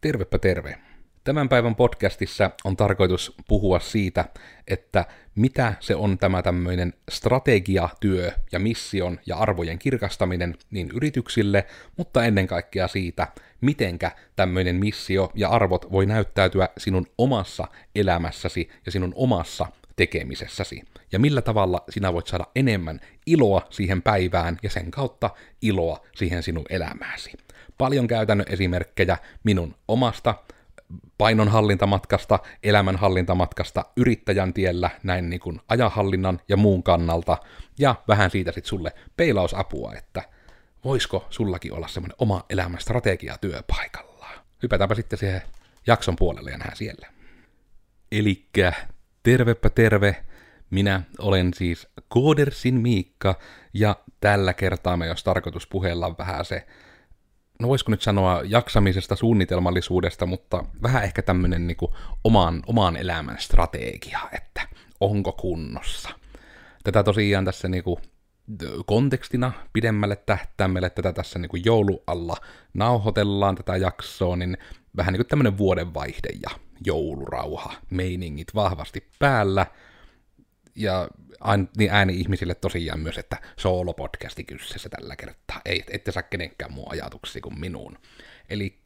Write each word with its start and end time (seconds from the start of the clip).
Tervepä 0.00 0.38
terve. 0.38 0.78
Tämän 1.24 1.48
päivän 1.48 1.74
podcastissa 1.74 2.50
on 2.64 2.76
tarkoitus 2.76 3.34
puhua 3.48 3.80
siitä, 3.80 4.24
että 4.68 5.04
mitä 5.34 5.74
se 5.80 5.94
on 5.94 6.18
tämä 6.18 6.42
tämmöinen 6.42 6.94
strategiatyö 7.10 8.32
ja 8.52 8.58
mission 8.58 9.18
ja 9.26 9.36
arvojen 9.36 9.78
kirkastaminen 9.78 10.54
niin 10.70 10.90
yrityksille, 10.94 11.66
mutta 11.96 12.24
ennen 12.24 12.46
kaikkea 12.46 12.88
siitä, 12.88 13.26
mitenkä 13.60 14.10
tämmöinen 14.36 14.76
missio 14.76 15.30
ja 15.34 15.48
arvot 15.48 15.92
voi 15.92 16.06
näyttäytyä 16.06 16.68
sinun 16.78 17.06
omassa 17.18 17.68
elämässäsi 17.94 18.68
ja 18.86 18.92
sinun 18.92 19.12
omassa 19.16 19.66
tekemisessäsi. 19.96 20.82
Ja 21.12 21.18
millä 21.18 21.42
tavalla 21.42 21.84
sinä 21.88 22.12
voit 22.12 22.26
saada 22.26 22.46
enemmän 22.56 23.00
iloa 23.26 23.66
siihen 23.70 24.02
päivään 24.02 24.58
ja 24.62 24.70
sen 24.70 24.90
kautta 24.90 25.30
iloa 25.62 26.06
siihen 26.16 26.42
sinun 26.42 26.66
elämääsi. 26.70 27.32
Paljon 27.80 28.06
käytännön 28.06 28.46
esimerkkejä 28.50 29.18
minun 29.44 29.74
omasta 29.88 30.34
painonhallintamatkasta, 31.18 32.38
elämänhallintamatkasta, 32.62 33.84
yrittäjän 33.96 34.54
tiellä, 34.54 34.90
näin 35.02 35.30
niin 35.30 35.40
kuin 35.40 35.60
ajahallinnan 35.68 36.40
ja 36.48 36.56
muun 36.56 36.82
kannalta, 36.82 37.38
ja 37.78 37.94
vähän 38.08 38.30
siitä 38.30 38.52
sitten 38.52 38.68
sulle 38.68 38.92
peilausapua, 39.16 39.92
että 39.94 40.22
voisiko 40.84 41.26
sullakin 41.30 41.72
olla 41.72 41.88
semmoinen 41.88 42.16
oma 42.18 42.44
elämän 42.50 42.80
strategia 42.80 43.38
työpaikalla. 43.40 44.28
Hypätäänpä 44.62 44.94
sitten 44.94 45.18
siihen 45.18 45.42
jakson 45.86 46.16
puolelle 46.16 46.50
ja 46.50 46.58
nähdään 46.58 46.76
siellä. 46.76 47.06
Elikkä 48.12 48.72
tervepä 49.22 49.70
terve, 49.70 50.16
minä 50.70 51.02
olen 51.18 51.54
siis 51.54 51.88
Koodersin 52.08 52.74
Miikka, 52.74 53.38
ja 53.74 53.96
tällä 54.20 54.54
kertaa 54.54 54.96
me 54.96 55.06
jos 55.06 55.24
tarkoitus 55.24 55.66
puhella 55.66 56.18
vähän 56.18 56.44
se 56.44 56.66
no 57.60 57.68
voisiko 57.68 57.90
nyt 57.90 58.02
sanoa 58.02 58.42
jaksamisesta, 58.44 59.16
suunnitelmallisuudesta, 59.16 60.26
mutta 60.26 60.64
vähän 60.82 61.04
ehkä 61.04 61.22
tämmöinen 61.22 61.66
niin 61.66 61.76
oman, 62.24 62.62
oman 62.66 62.96
elämän 62.96 63.36
strategia, 63.38 64.20
että 64.32 64.62
onko 65.00 65.32
kunnossa. 65.32 66.10
Tätä 66.84 67.02
tosiaan 67.02 67.44
tässä 67.44 67.68
niin 67.68 67.84
kuin, 67.84 67.96
kontekstina 68.86 69.52
pidemmälle 69.72 70.16
tähtäimelle, 70.16 70.90
tätä 70.90 71.12
tässä 71.12 71.38
niin 71.38 71.48
kuin 71.48 71.64
joulualla 71.64 72.36
nauhoitellaan 72.74 73.54
tätä 73.54 73.76
jaksoa, 73.76 74.36
niin 74.36 74.58
vähän 74.96 75.12
niin 75.12 75.18
kuin 75.18 75.28
tämmöinen 75.28 75.58
vuodenvaihde 75.58 76.28
ja 76.42 76.50
joulurauha, 76.86 77.72
meiningit 77.90 78.54
vahvasti 78.54 79.06
päällä, 79.18 79.66
ja 80.74 81.08
niin 81.76 81.90
ääni 81.90 82.20
ihmisille 82.20 82.54
tosiaan 82.54 83.00
myös, 83.00 83.18
että 83.18 83.36
soolopodcasti 83.56 84.44
kyseessä 84.44 84.88
tällä 84.88 85.16
kertaa. 85.16 85.60
Ei, 85.64 85.84
ette 85.90 86.12
saa 86.12 86.22
kenenkään 86.22 86.72
muu 86.72 86.86
ajatuksia 86.90 87.42
kuin 87.42 87.60
minuun. 87.60 87.98
Eli 88.50 88.80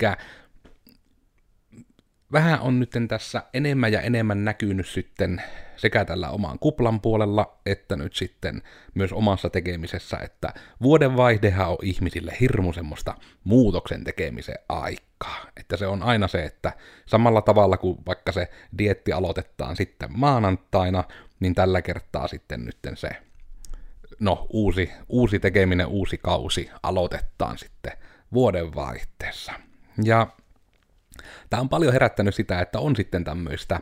vähän 2.32 2.60
on 2.60 2.80
nyt 2.80 2.90
tässä 3.08 3.42
enemmän 3.54 3.92
ja 3.92 4.00
enemmän 4.00 4.44
näkynyt 4.44 4.88
sitten 4.88 5.42
sekä 5.76 6.04
tällä 6.04 6.30
oman 6.30 6.58
kuplan 6.58 7.00
puolella, 7.00 7.58
että 7.66 7.96
nyt 7.96 8.14
sitten 8.14 8.62
myös 8.94 9.12
omassa 9.12 9.50
tekemisessä, 9.50 10.16
että 10.16 10.54
vuodenvaihdehan 10.82 11.70
on 11.70 11.78
ihmisille 11.82 12.36
hirmu 12.40 12.72
semmoista 12.72 13.14
muutoksen 13.44 14.04
tekemisen 14.04 14.58
aikaa. 14.68 15.13
Että 15.56 15.76
se 15.76 15.86
on 15.86 16.02
aina 16.02 16.28
se, 16.28 16.44
että 16.44 16.72
samalla 17.06 17.42
tavalla 17.42 17.76
kuin 17.76 17.98
vaikka 18.06 18.32
se 18.32 18.50
dietti 18.78 19.12
aloitetaan 19.12 19.76
sitten 19.76 20.08
maanantaina, 20.18 21.04
niin 21.40 21.54
tällä 21.54 21.82
kertaa 21.82 22.28
sitten 22.28 22.64
nyt 22.64 22.78
se 22.94 23.10
no, 24.20 24.46
uusi, 24.50 24.90
uusi 25.08 25.38
tekeminen, 25.38 25.86
uusi 25.86 26.18
kausi 26.18 26.70
aloitetaan 26.82 27.58
sitten 27.58 27.92
vuodenvaihteessa. 28.32 29.52
Ja 30.04 30.26
tämä 31.50 31.60
on 31.60 31.68
paljon 31.68 31.92
herättänyt 31.92 32.34
sitä, 32.34 32.60
että 32.60 32.78
on 32.78 32.96
sitten 32.96 33.24
tämmöistä 33.24 33.80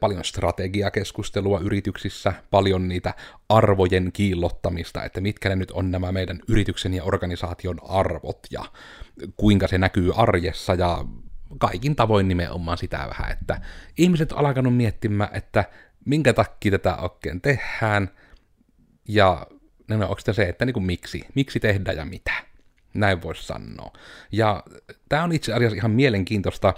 paljon 0.00 0.24
strategiakeskustelua 0.24 1.60
yrityksissä, 1.60 2.32
paljon 2.50 2.88
niitä 2.88 3.14
arvojen 3.48 4.10
kiillottamista, 4.12 5.04
että 5.04 5.20
mitkä 5.20 5.48
ne 5.48 5.56
nyt 5.56 5.70
on 5.70 5.90
nämä 5.90 6.12
meidän 6.12 6.40
yrityksen 6.48 6.94
ja 6.94 7.04
organisaation 7.04 7.78
arvot 7.88 8.46
ja 8.50 8.64
kuinka 9.36 9.68
se 9.68 9.78
näkyy 9.78 10.12
arjessa 10.16 10.74
ja 10.74 11.04
kaikin 11.58 11.96
tavoin 11.96 12.28
nimenomaan 12.28 12.78
sitä 12.78 13.08
vähän, 13.08 13.32
että 13.32 13.60
ihmiset 13.98 14.32
on 14.32 14.38
alkanut 14.38 14.76
miettimään, 14.76 15.30
että 15.32 15.64
minkä 16.04 16.32
takia 16.32 16.70
tätä 16.72 16.96
oikein 16.96 17.40
tehdään, 17.40 18.10
ja 19.08 19.46
no, 19.88 20.08
onko 20.08 20.32
se, 20.32 20.42
että 20.42 20.64
niin 20.64 20.74
kuin 20.74 20.86
miksi, 20.86 21.24
miksi 21.34 21.60
tehdä 21.60 21.92
ja 21.92 22.04
mitä. 22.04 22.32
Näin 22.94 23.22
voisi 23.22 23.42
sanoa. 23.42 23.92
Ja 24.32 24.62
tämä 25.08 25.24
on 25.24 25.32
itse 25.32 25.52
asiassa 25.52 25.76
ihan 25.76 25.90
mielenkiintoista 25.90 26.74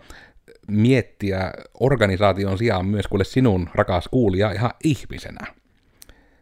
miettiä 0.69 1.53
organisaation 1.81 2.59
sijaan 2.59 2.87
myös 2.87 3.09
kuule 3.09 3.25
sinun 3.25 3.71
rakas 3.75 4.09
kuulija 4.09 4.53
ihan 4.53 4.71
ihmisenä. 4.85 5.47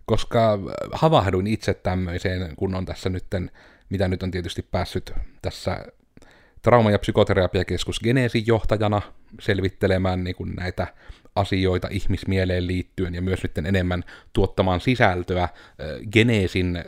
Koska 0.06 0.58
havahduin 0.92 1.46
itse 1.46 1.74
tämmöiseen, 1.74 2.56
kun 2.56 2.74
on 2.74 2.86
tässä 2.86 3.08
nytten, 3.08 3.50
mitä 3.90 4.08
nyt 4.08 4.22
on 4.22 4.30
tietysti 4.30 4.62
päässyt 4.62 5.12
tässä 5.42 5.86
trauma- 6.62 6.90
ja 6.90 6.98
psykoterapiakeskus 6.98 8.00
Geneesin 8.00 8.46
johtajana 8.46 9.02
selvittelemään 9.40 10.24
niin 10.24 10.36
kuin 10.36 10.54
näitä 10.54 10.86
asioita 11.34 11.88
ihmismieleen 11.90 12.66
liittyen 12.66 13.14
ja 13.14 13.22
myös 13.22 13.42
nyt 13.42 13.58
enemmän 13.58 14.04
tuottamaan 14.32 14.80
sisältöä. 14.80 15.48
Geneesin 16.12 16.84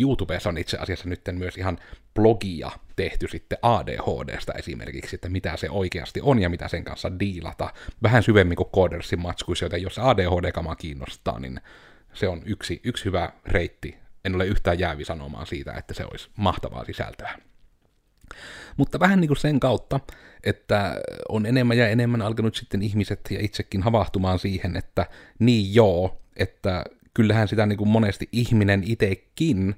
YouTubessa 0.00 0.48
on 0.48 0.58
itse 0.58 0.76
asiassa 0.76 1.08
nyt 1.08 1.20
myös 1.32 1.56
ihan 1.58 1.78
blogia 2.14 2.70
tehty 2.96 3.28
sitten 3.28 3.58
ADHDsta 3.62 4.52
esimerkiksi, 4.52 5.16
että 5.16 5.28
mitä 5.28 5.56
se 5.56 5.70
oikeasti 5.70 6.20
on 6.22 6.38
ja 6.38 6.48
mitä 6.48 6.68
sen 6.68 6.84
kanssa 6.84 7.18
diilata. 7.20 7.72
Vähän 8.02 8.22
syvemmin 8.22 8.56
kuin 8.56 8.68
Codersin 8.68 9.20
matskuissa, 9.20 9.64
joten 9.64 9.82
jos 9.82 9.98
ADHD-kama 9.98 10.76
kiinnostaa, 10.76 11.40
niin 11.40 11.60
se 12.12 12.28
on 12.28 12.42
yksi, 12.44 12.80
yksi 12.84 13.04
hyvä 13.04 13.32
reitti. 13.46 13.96
En 14.24 14.34
ole 14.34 14.46
yhtään 14.46 14.78
jäävi 14.78 15.04
sanomaan 15.04 15.46
siitä, 15.46 15.72
että 15.72 15.94
se 15.94 16.04
olisi 16.04 16.30
mahtavaa 16.36 16.84
sisältöä. 16.84 17.38
Mutta 18.76 19.00
vähän 19.00 19.20
niin 19.20 19.28
kuin 19.28 19.38
sen 19.38 19.60
kautta, 19.60 20.00
että 20.44 21.00
on 21.28 21.46
enemmän 21.46 21.78
ja 21.78 21.88
enemmän 21.88 22.22
alkanut 22.22 22.54
sitten 22.54 22.82
ihmiset 22.82 23.20
ja 23.30 23.38
itsekin 23.40 23.82
havahtumaan 23.82 24.38
siihen, 24.38 24.76
että 24.76 25.06
niin 25.38 25.74
joo, 25.74 26.22
että 26.36 26.84
kyllähän 27.14 27.48
sitä 27.48 27.66
niin 27.66 27.76
kuin 27.76 27.88
monesti 27.88 28.28
ihminen 28.32 28.82
itsekin 28.86 29.74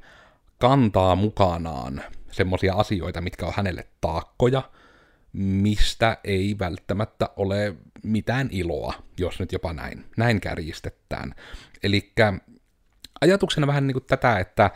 kantaa 0.58 1.16
mukanaan 1.16 2.02
semmoisia 2.34 2.74
asioita, 2.74 3.20
mitkä 3.20 3.46
on 3.46 3.52
hänelle 3.56 3.86
taakkoja, 4.00 4.70
mistä 5.32 6.16
ei 6.24 6.56
välttämättä 6.58 7.30
ole 7.36 7.74
mitään 8.02 8.48
iloa, 8.52 8.94
jos 9.18 9.40
nyt 9.40 9.52
jopa 9.52 9.72
näin, 9.72 10.04
näin 10.16 10.40
kärjistetään. 10.40 11.34
Eli 11.82 12.12
ajatuksena 13.20 13.66
vähän 13.66 13.86
niin 13.86 13.92
kuin 13.94 14.04
tätä, 14.04 14.38
että 14.38 14.70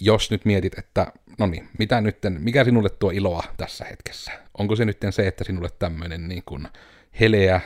jos 0.00 0.30
nyt 0.30 0.44
mietit, 0.44 0.78
että 0.78 1.12
no 1.38 1.46
niin, 1.46 1.68
mitä 1.78 2.00
nytten, 2.00 2.40
mikä 2.40 2.64
sinulle 2.64 2.90
tuo 2.90 3.10
iloa 3.10 3.44
tässä 3.56 3.84
hetkessä? 3.84 4.32
Onko 4.58 4.76
se 4.76 4.84
nyt 4.84 4.98
se, 5.10 5.26
että 5.26 5.44
sinulle 5.44 5.68
tämmöinen 5.78 6.28
niin 6.28 6.42
kuin 6.46 6.68
heleä 7.20 7.60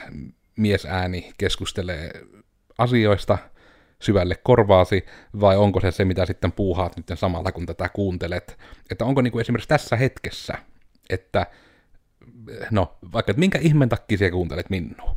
miesääni 0.56 1.32
keskustelee 1.38 2.10
asioista 2.78 3.38
syvälle 4.00 4.34
korvaasi, 4.42 5.06
vai 5.40 5.56
onko 5.56 5.80
se 5.80 5.90
se, 5.90 6.04
mitä 6.04 6.26
sitten 6.26 6.52
puuhaat 6.52 6.96
nyt 6.96 7.06
samalla, 7.14 7.52
kun 7.52 7.66
tätä 7.66 7.88
kuuntelet? 7.88 8.58
Että 8.90 9.04
onko 9.04 9.22
niin 9.22 9.32
kuin 9.32 9.40
esimerkiksi 9.40 9.68
tässä 9.68 9.96
hetkessä, 9.96 10.54
että 11.10 11.46
no, 12.70 12.96
vaikka 13.12 13.30
että 13.32 13.40
minkä 13.40 13.58
ihmeen 13.58 13.88
takia 13.88 14.18
sinä 14.18 14.30
kuuntelet 14.30 14.70
minua? 14.70 15.16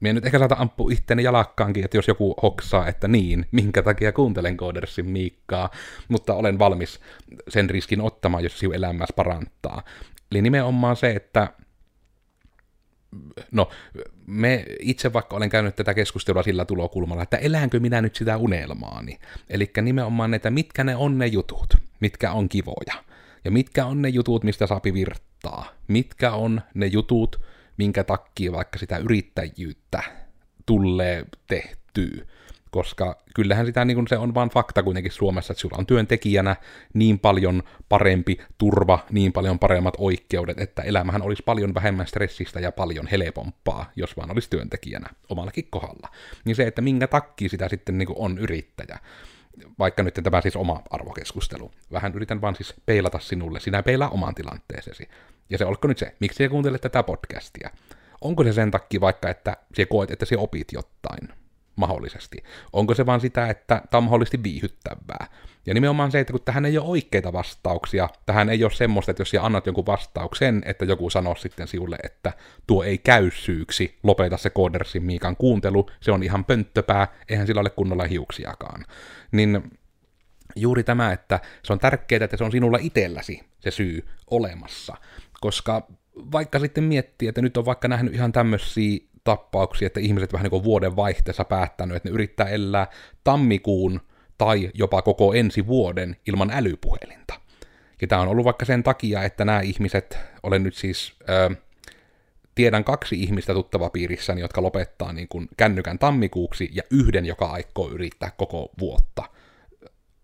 Mie 0.00 0.12
nyt 0.12 0.26
ehkä 0.26 0.38
saata 0.38 0.56
ampua 0.58 0.90
itteeni 0.92 1.22
jalakkaankin, 1.22 1.84
että 1.84 1.96
jos 1.96 2.08
joku 2.08 2.34
hoksaa, 2.42 2.88
että 2.88 3.08
niin, 3.08 3.46
minkä 3.52 3.82
takia 3.82 4.12
kuuntelen 4.12 4.56
Koodersin 4.56 5.10
Miikkaa, 5.10 5.70
mutta 6.08 6.34
olen 6.34 6.58
valmis 6.58 7.00
sen 7.48 7.70
riskin 7.70 8.00
ottamaan, 8.00 8.42
jos 8.44 8.58
sinun 8.58 8.74
elämässä 8.74 9.14
parantaa. 9.16 9.82
Eli 10.30 10.42
nimenomaan 10.42 10.96
se, 10.96 11.10
että 11.10 11.48
no, 13.50 13.68
me 14.26 14.66
itse 14.80 15.12
vaikka 15.12 15.36
olen 15.36 15.50
käynyt 15.50 15.76
tätä 15.76 15.94
keskustelua 15.94 16.42
sillä 16.42 16.64
tulokulmalla, 16.64 17.22
että 17.22 17.36
eläänkö 17.36 17.80
minä 17.80 18.00
nyt 18.00 18.16
sitä 18.16 18.36
unelmaani. 18.36 19.18
Eli 19.50 19.70
nimenomaan, 19.82 20.34
että 20.34 20.50
mitkä 20.50 20.84
ne 20.84 20.96
on 20.96 21.18
ne 21.18 21.26
jutut, 21.26 21.76
mitkä 22.00 22.32
on 22.32 22.48
kivoja. 22.48 23.04
Ja 23.44 23.50
mitkä 23.50 23.86
on 23.86 24.02
ne 24.02 24.08
jutut, 24.08 24.44
mistä 24.44 24.66
saapi 24.66 24.94
virtaa. 24.94 25.72
Mitkä 25.88 26.32
on 26.32 26.60
ne 26.74 26.86
jutut, 26.86 27.40
minkä 27.76 28.04
takia 28.04 28.52
vaikka 28.52 28.78
sitä 28.78 28.96
yrittäjyyttä 28.96 30.02
tulee 30.66 31.24
tehtyä. 31.46 32.26
Koska 32.72 33.18
kyllähän 33.34 33.66
sitä 33.66 33.84
niin 33.84 33.94
kuin 33.94 34.08
se 34.08 34.18
on 34.18 34.34
vain 34.34 34.50
fakta 34.50 34.82
kuitenkin 34.82 35.12
Suomessa, 35.12 35.52
että 35.52 35.60
sulla 35.60 35.76
on 35.78 35.86
työntekijänä 35.86 36.56
niin 36.94 37.18
paljon 37.18 37.62
parempi 37.88 38.38
turva, 38.58 38.98
niin 39.10 39.32
paljon 39.32 39.58
paremmat 39.58 39.94
oikeudet, 39.98 40.60
että 40.60 40.82
elämähän 40.82 41.22
olisi 41.22 41.42
paljon 41.42 41.74
vähemmän 41.74 42.06
stressistä 42.06 42.60
ja 42.60 42.72
paljon 42.72 43.06
helpompaa, 43.06 43.90
jos 43.96 44.16
vaan 44.16 44.30
olisi 44.30 44.50
työntekijänä 44.50 45.08
omallakin 45.28 45.66
kohdalla. 45.70 46.08
Niin 46.44 46.56
se, 46.56 46.66
että 46.66 46.82
minkä 46.82 47.06
takia 47.06 47.48
sitä 47.48 47.68
sitten 47.68 47.98
niin 47.98 48.06
kuin 48.06 48.18
on 48.18 48.38
yrittäjä 48.38 48.98
vaikka 49.78 50.02
nyt 50.02 50.14
tämä 50.22 50.40
siis 50.40 50.56
oma 50.56 50.82
arvokeskustelu. 50.90 51.70
Vähän 51.92 52.12
yritän 52.14 52.40
vaan 52.40 52.54
siis 52.56 52.74
peilata 52.86 53.18
sinulle, 53.18 53.60
sinä 53.60 53.82
peilaa 53.82 54.08
oman 54.08 54.34
tilanteesesi. 54.34 55.08
Ja 55.50 55.58
se 55.58 55.64
olko 55.64 55.88
nyt 55.88 55.98
se, 55.98 56.14
miksi 56.20 56.44
sä 56.44 56.48
kuuntelet 56.48 56.80
tätä 56.80 57.02
podcastia? 57.02 57.70
Onko 58.20 58.44
se 58.44 58.52
sen 58.52 58.70
takia 58.70 59.00
vaikka, 59.00 59.30
että 59.30 59.56
sä 59.76 59.86
koet, 59.86 60.10
että 60.10 60.26
sä 60.26 60.34
opit 60.38 60.72
jotain? 60.72 61.41
Mahdollisesti. 61.76 62.42
Onko 62.72 62.94
se 62.94 63.06
vaan 63.06 63.20
sitä, 63.20 63.48
että 63.48 63.82
tämä 63.90 63.98
on 63.98 64.04
mahdollisesti 64.04 64.42
viihyttävää? 64.42 65.26
Ja 65.66 65.74
nimenomaan 65.74 66.12
se, 66.12 66.20
että 66.20 66.32
kun 66.32 66.42
tähän 66.44 66.64
ei 66.64 66.78
ole 66.78 66.88
oikeita 66.88 67.32
vastauksia, 67.32 68.08
tähän 68.26 68.50
ei 68.50 68.64
ole 68.64 68.72
semmoista, 68.72 69.10
että 69.10 69.20
jos 69.20 69.30
sä 69.30 69.42
annat 69.42 69.66
jonkun 69.66 69.86
vastauksen, 69.86 70.62
että 70.66 70.84
joku 70.84 71.10
sanoo 71.10 71.34
sitten 71.34 71.68
sinulle, 71.68 71.96
että 72.02 72.32
tuo 72.66 72.84
ei 72.84 72.98
käy 72.98 73.30
syyksi, 73.30 73.98
lopeta 74.02 74.36
se 74.36 74.50
Codersin 74.50 75.02
Miikan 75.02 75.36
kuuntelu, 75.36 75.90
se 76.00 76.12
on 76.12 76.22
ihan 76.22 76.44
pönttöpää, 76.44 77.08
eihän 77.28 77.46
sillä 77.46 77.60
ole 77.60 77.70
kunnolla 77.70 78.04
hiuksiakaan. 78.04 78.84
Niin 79.32 79.62
juuri 80.56 80.84
tämä, 80.84 81.12
että 81.12 81.40
se 81.62 81.72
on 81.72 81.78
tärkeää, 81.78 82.24
että 82.24 82.36
se 82.36 82.44
on 82.44 82.52
sinulla 82.52 82.78
itselläsi 82.80 83.40
se 83.60 83.70
syy 83.70 84.08
olemassa. 84.30 84.96
Koska 85.40 85.86
vaikka 86.32 86.58
sitten 86.58 86.84
miettii, 86.84 87.28
että 87.28 87.42
nyt 87.42 87.56
on 87.56 87.64
vaikka 87.64 87.88
nähnyt 87.88 88.14
ihan 88.14 88.32
tämmöisiä 88.32 88.98
tappauksia, 89.24 89.86
että 89.86 90.00
ihmiset 90.00 90.32
vähän 90.32 90.44
niin 90.44 90.50
kuin 90.50 90.64
vuoden 90.64 90.96
vaihteessa 90.96 91.44
päättänyt, 91.44 91.96
että 91.96 92.08
ne 92.08 92.12
yrittää 92.12 92.48
elää 92.48 92.86
tammikuun 93.24 94.00
tai 94.38 94.70
jopa 94.74 95.02
koko 95.02 95.34
ensi 95.34 95.66
vuoden 95.66 96.16
ilman 96.26 96.50
älypuhelinta. 96.50 97.34
Ja 98.00 98.08
tämä 98.08 98.22
on 98.22 98.28
ollut 98.28 98.44
vaikka 98.44 98.64
sen 98.64 98.82
takia, 98.82 99.22
että 99.22 99.44
nämä 99.44 99.60
ihmiset, 99.60 100.18
olen 100.42 100.62
nyt 100.62 100.74
siis, 100.74 101.12
ö, 101.28 101.50
tiedän 102.54 102.84
kaksi 102.84 103.22
ihmistä 103.22 103.54
tuttava 103.54 103.90
piirissäni, 103.90 104.40
jotka 104.40 104.62
lopettaa 104.62 105.12
niin 105.12 105.28
kuin 105.28 105.48
kännykän 105.56 105.98
tammikuuksi, 105.98 106.70
ja 106.72 106.82
yhden, 106.90 107.26
joka 107.26 107.46
aikoo 107.46 107.90
yrittää 107.90 108.30
koko 108.36 108.70
vuotta. 108.78 109.24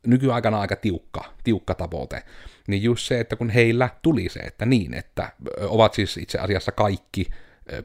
Nykyaikana 0.06 0.60
aika 0.60 0.76
tiukka, 0.76 1.24
tiukka 1.44 1.74
tavoite. 1.74 2.22
Niin 2.68 2.82
just 2.82 3.06
se, 3.06 3.20
että 3.20 3.36
kun 3.36 3.50
heillä 3.50 3.88
tuli 4.02 4.28
se, 4.28 4.40
että 4.40 4.66
niin, 4.66 4.94
että 4.94 5.32
ovat 5.60 5.94
siis 5.94 6.16
itse 6.16 6.38
asiassa 6.38 6.72
kaikki 6.72 7.26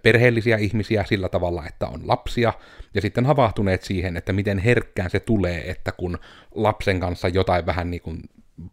perheellisiä 0.01 0.57
ihmisiä 0.57 1.05
sillä 1.07 1.29
tavalla, 1.29 1.65
että 1.67 1.87
on 1.87 2.07
lapsia, 2.07 2.53
ja 2.93 3.01
sitten 3.01 3.25
havahtuneet 3.25 3.83
siihen, 3.83 4.17
että 4.17 4.33
miten 4.33 4.57
herkkään 4.59 5.09
se 5.09 5.19
tulee, 5.19 5.69
että 5.71 5.91
kun 5.91 6.19
lapsen 6.55 6.99
kanssa 6.99 7.27
jotain 7.27 7.65
vähän 7.65 7.91
niin 7.91 8.01
kuin 8.01 8.21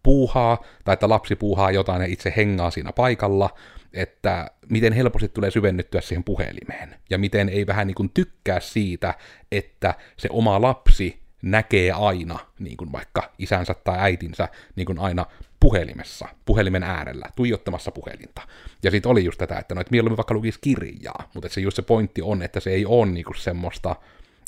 puuhaa, 0.03 0.65
tai 0.85 0.93
että 0.93 1.09
lapsi 1.09 1.37
puuhaa 1.37 1.71
jotain 1.71 2.03
ja 2.03 2.09
itse 2.09 2.33
hengaa 2.37 2.71
siinä 2.71 2.93
paikalla, 2.93 3.51
että 3.93 4.51
miten 4.69 4.93
helposti 4.93 5.29
tulee 5.29 5.51
syvennyttyä 5.51 6.01
siihen 6.01 6.25
puhelimeen, 6.25 6.95
ja 7.11 7.19
miten 7.19 7.49
ei 7.49 7.67
vähän 7.67 7.87
niin 7.87 7.95
kuin 7.95 8.11
tykkää 8.15 8.61
siitä, 8.61 9.15
että 9.53 9.95
se 10.17 10.29
oma 10.33 10.61
lapsi 10.61 11.21
näkee 11.43 11.93
aina, 11.93 12.39
niin 12.59 12.77
kuin 12.77 12.93
vaikka 12.93 13.33
isänsä 13.39 13.75
tai 13.75 13.99
äitinsä, 13.99 14.49
niin 14.77 14.87
kuin 14.87 14.99
aina 14.99 15.27
puhelimessa, 15.61 16.29
puhelimen 16.45 16.83
äärellä, 16.83 17.27
tuijottamassa 17.37 17.91
puhelinta. 17.91 18.43
Ja 18.83 18.91
sitten 18.91 19.11
oli 19.11 19.25
just 19.25 19.39
tätä, 19.39 19.59
että 19.59 19.75
no, 19.75 19.81
et 19.81 19.91
mieluummin 19.91 20.17
vaikka 20.17 20.35
lukisi 20.35 20.59
kirjaa, 20.61 21.31
mutta 21.35 21.49
se 21.49 21.61
just 21.61 21.77
se 21.77 21.83
pointti 21.83 22.23
on, 22.23 22.43
että 22.43 22.61
se 22.61 22.71
ei 22.71 22.87
ole 22.87 23.07
niinku 23.07 23.35
semmoista, 23.35 23.97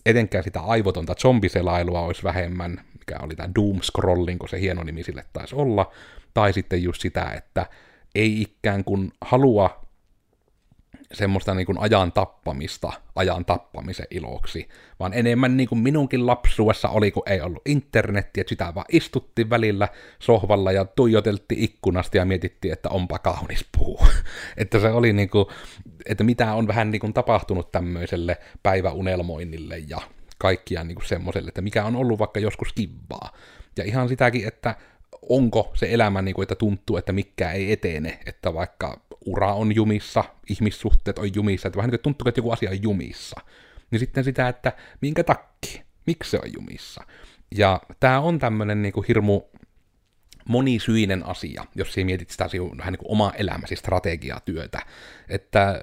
etenkään 0.07 0.45
sitä 0.45 0.61
aivotonta 0.61 1.15
zombiselailua 1.15 2.01
olisi 2.01 2.23
vähemmän, 2.23 2.81
mikä 2.99 3.25
oli 3.25 3.37
tämä 3.37 3.55
doom 3.55 3.81
scrolling, 3.83 4.39
kun 4.39 4.49
se 4.49 4.61
hieno 4.61 4.83
nimi 4.83 5.03
sille 5.03 5.25
taisi 5.33 5.55
olla, 5.55 5.93
tai 6.35 6.53
sitten 6.53 6.83
just 6.83 7.03
sitä, 7.03 7.31
että 7.37 7.67
ei 8.15 8.43
ikään 8.43 8.85
kuin 8.85 9.13
halua 9.21 9.82
semmoista 11.13 11.55
niin 11.55 11.67
kuin 11.67 11.79
ajan 11.79 12.13
tappamista 12.13 12.93
ajan 13.17 13.45
tappamisen 13.45 14.07
iloksi, 14.11 14.69
vaan 15.01 15.15
enemmän 15.15 15.57
niin 15.57 15.69
kuin 15.69 15.79
minunkin 15.79 16.27
lapsuudessa 16.27 16.89
oli, 16.89 17.11
kun 17.11 17.23
ei 17.27 17.41
ollut 17.41 17.63
internettiä, 17.67 18.41
että 18.41 18.49
sitä 18.49 18.75
vaan 18.75 18.87
istuttiin 18.93 19.51
välillä 19.51 19.89
sohvalla 20.19 20.73
ja 20.73 20.85
tuijoteltiin 20.85 21.65
ikkunasta 21.65 22.17
ja 22.17 22.25
mietittiin, 22.25 22.73
että 22.73 22.89
onpa 22.89 23.19
kaunis 23.19 23.67
puu. 23.79 24.01
että 24.57 24.79
se 24.79 24.89
oli 24.89 25.13
niin 25.13 25.31
kuin, 25.31 25.47
että 26.07 26.25
mitä 26.25 26.55
on 26.55 26.67
vähän 26.67 26.91
niin 26.91 27.01
kuin 27.01 27.15
tapahtunut 27.15 27.73
tämmöiselle 27.73 28.39
päiväunelmoinnille 28.63 29.79
ja 29.79 29.99
kaikkiaan 30.39 30.89
niin 30.89 30.97
kuin 30.97 31.07
semmoiselle, 31.07 31.49
että 31.49 31.63
mikä 31.63 31.85
on 31.85 31.97
ollut 31.97 32.19
vaikka 32.19 32.41
joskus 32.41 32.73
kivaa. 32.73 33.33
Ja 33.77 33.85
ihan 33.85 34.09
sitäkin, 34.09 34.49
että 34.49 34.75
onko 35.29 35.71
se 35.75 35.87
elämä, 35.91 36.23
niin 36.23 36.35
kuin, 36.35 36.43
että 36.43 36.55
tuntuu, 36.55 36.97
että 36.97 37.13
mikä 37.13 37.53
ei 37.53 37.73
etene, 37.73 38.19
että 38.27 38.55
vaikka 38.55 39.01
ura 39.27 39.55
on 39.55 39.75
jumissa, 39.75 40.25
ihmissuhteet 40.49 41.19
on 41.19 41.35
jumissa, 41.35 41.69
että 41.69 41.77
vähän 41.77 41.91
niin 41.91 41.99
kuin 41.99 42.03
tuntuu, 42.03 42.29
että 42.29 42.39
joku 42.39 42.51
asia 42.51 42.71
on 42.71 42.83
jumissa. 42.83 43.41
Niin 43.91 44.01
sitten 44.01 44.25
sitä, 44.25 44.49
että 44.49 44.73
minkä 45.01 45.25
takki, 45.25 45.83
miksi 46.07 46.31
se 46.31 46.39
on 46.45 46.53
jumissa. 46.53 47.05
Ja 47.55 47.81
tämä 48.01 48.21
on 48.21 48.39
tämmöinen 48.39 48.83
niin 48.83 48.93
kuin 48.93 49.05
hirmu 49.09 49.43
monisyinen 50.49 51.27
asia, 51.27 51.65
jos 51.75 51.93
sä 51.93 52.05
mietit 52.05 52.31
sitä 52.31 52.49
vähän 52.79 52.93
niin 52.93 52.99
kuin 52.99 53.13
oma 53.13 53.33
elämäsi 53.37 53.77
strategiatyötä, 53.77 54.83
että 55.29 55.83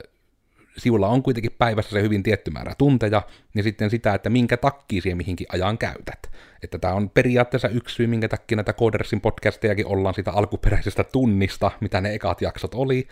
sivulla 0.79 1.07
on 1.07 1.23
kuitenkin 1.23 1.55
päivässä 1.57 1.91
se 1.91 2.01
hyvin 2.01 2.23
tietty 2.23 2.51
määrä 2.51 2.75
tunteja, 2.77 3.21
niin 3.53 3.63
sitten 3.63 3.89
sitä, 3.89 4.13
että 4.13 4.29
minkä 4.29 4.57
takia 4.57 5.01
siihen 5.01 5.17
mihinkin 5.17 5.47
ajan 5.51 5.77
käytät. 5.77 6.31
Että 6.63 6.77
tämä 6.77 6.93
on 6.93 7.09
periaatteessa 7.09 7.67
yksi 7.67 7.95
syy, 7.95 8.07
minkä 8.07 8.27
takia 8.27 8.55
näitä 8.55 8.73
Codersin 8.73 9.21
podcastejakin 9.21 9.85
ollaan 9.87 10.15
sitä 10.15 10.31
alkuperäisestä 10.31 11.03
tunnista, 11.03 11.71
mitä 11.81 12.01
ne 12.01 12.13
ekat 12.13 12.41
jaksot 12.41 12.73
oli. 12.73 13.07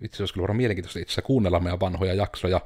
Itse 0.00 0.22
olisi 0.22 0.34
kyllä 0.34 0.54
mielenkiintoista 0.54 0.98
itse 0.98 1.22
kuunnella 1.22 1.60
meidän 1.60 1.80
vanhoja 1.80 2.14
jaksoja, 2.14 2.60